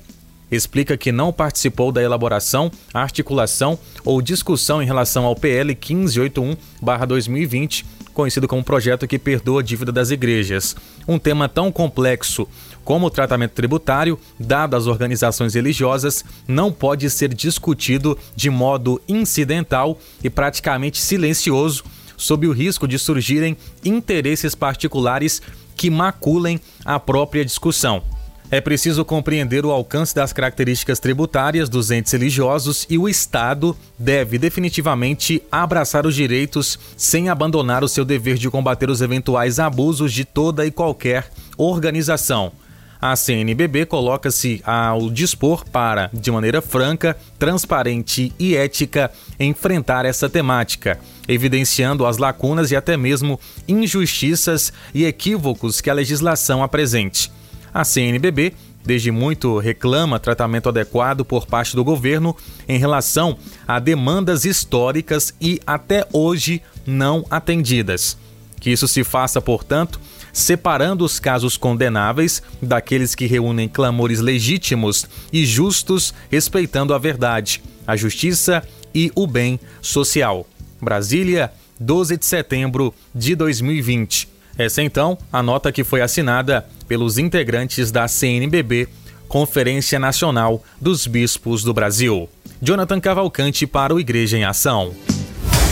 [0.52, 7.86] explica que não participou da elaboração, articulação ou discussão em relação ao PL 1581-2020,
[8.20, 10.76] conhecido como projeto que perdoa a dívida das igrejas.
[11.08, 12.46] Um tema tão complexo
[12.84, 19.98] como o tratamento tributário, dado às organizações religiosas, não pode ser discutido de modo incidental
[20.22, 21.86] e praticamente silencioso,
[22.18, 23.56] sob o risco de surgirem
[23.86, 25.42] interesses particulares
[25.78, 28.04] que maculem a própria discussão.
[28.52, 34.40] É preciso compreender o alcance das características tributárias dos entes religiosos e o Estado deve
[34.40, 40.26] definitivamente abraçar os direitos sem abandonar o seu dever de combater os eventuais abusos de
[40.26, 42.52] toda e qualquer organização.
[43.00, 51.00] A CNBB coloca-se ao dispor para, de maneira franca, transparente e ética, enfrentar essa temática,
[51.28, 57.32] evidenciando as lacunas e até mesmo injustiças e equívocos que a legislação apresente.
[57.74, 58.54] A CNBB
[58.86, 62.36] desde muito reclama tratamento adequado por parte do governo
[62.68, 63.38] em relação
[63.68, 68.18] a demandas históricas e até hoje não atendidas.
[68.60, 70.00] Que isso se faça, portanto,
[70.34, 77.96] separando os casos condenáveis daqueles que reúnem clamores legítimos e justos, respeitando a verdade, a
[77.96, 78.64] justiça
[78.94, 80.48] e o bem social.
[80.82, 84.39] Brasília, 12 de setembro de 2020.
[84.60, 88.90] Essa então a nota que foi assinada pelos integrantes da CNBB,
[89.26, 92.28] Conferência Nacional dos Bispos do Brasil.
[92.62, 94.94] Jonathan Cavalcante para o Igreja em Ação.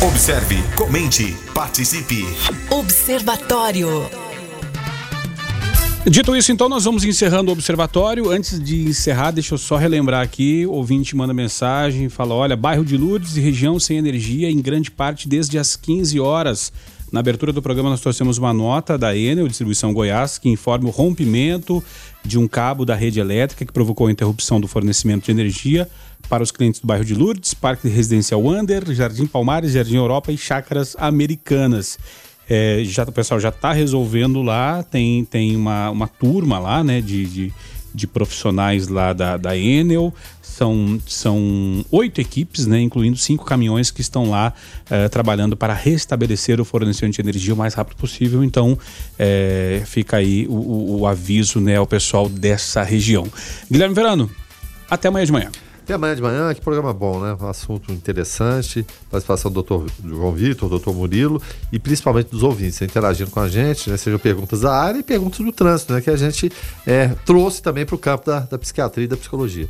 [0.02, 2.26] Observe, comente, participe.
[2.70, 4.10] Observatório.
[6.10, 8.32] Dito isso, então, nós vamos encerrando o observatório.
[8.32, 12.86] Antes de encerrar, deixa eu só relembrar aqui: o ouvinte manda mensagem, fala: olha, bairro
[12.86, 16.72] de Lourdes e região sem energia, em grande parte desde as 15 horas.
[17.12, 20.92] Na abertura do programa, nós trouxemos uma nota da Enel, Distribuição Goiás, que informa o
[20.92, 21.82] rompimento
[22.24, 25.90] de um cabo da rede elétrica que provocou a interrupção do fornecimento de energia
[26.28, 30.38] para os clientes do bairro de Lourdes, Parque Residencial Wander, Jardim Palmares, Jardim Europa e
[30.38, 31.98] Chácaras Americanas.
[32.50, 37.00] É, já, o pessoal já está resolvendo lá, tem, tem uma, uma turma lá, né,
[37.00, 37.54] de, de,
[37.94, 40.14] de profissionais lá da, da Enel,
[40.58, 44.54] são, são oito equipes, né, incluindo cinco caminhões que estão lá
[44.90, 48.44] é, trabalhando para restabelecer o fornecimento de energia o mais rápido possível.
[48.44, 48.78] Então,
[49.20, 53.28] é, fica aí o, o, o aviso né, ao pessoal dessa região.
[53.70, 54.32] Guilherme Verano,
[54.90, 55.52] até amanhã de manhã.
[55.84, 57.38] Até amanhã de manhã, que programa bom, né?
[57.40, 63.32] Um assunto interessante, participação do doutor João Vitor, doutor Murilo e principalmente dos ouvintes, interagindo
[63.32, 63.96] com a gente, né?
[63.96, 66.02] Sejam perguntas da área e perguntas do trânsito, né?
[66.02, 66.52] Que a gente
[66.86, 69.70] é, trouxe também para o campo da, da psiquiatria e da psicologia.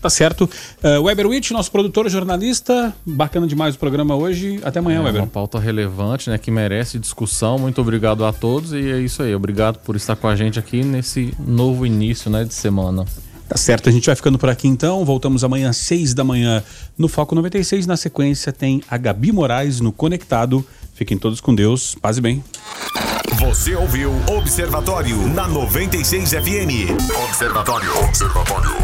[0.00, 0.48] Tá certo.
[0.82, 4.60] Uh, Weber Witt, nosso produtor jornalista, bacana demais o programa hoje.
[4.62, 5.22] Até amanhã, é Weber.
[5.22, 6.38] Uma pauta relevante, né?
[6.38, 7.58] Que merece discussão.
[7.58, 9.34] Muito obrigado a todos e é isso aí.
[9.34, 13.04] Obrigado por estar com a gente aqui nesse novo início, né, de semana.
[13.48, 15.04] Tá certo, a gente vai ficando por aqui então.
[15.04, 16.62] Voltamos amanhã às 6 da manhã
[16.98, 17.86] no Foco 96.
[17.86, 20.66] Na sequência tem a Gabi Moraes no Conectado.
[20.94, 21.94] Fiquem todos com Deus.
[21.94, 22.42] Paz e bem.
[23.38, 26.90] Você ouviu Observatório na 96 FM.
[27.28, 28.04] Observatório.
[28.04, 28.76] Observatório.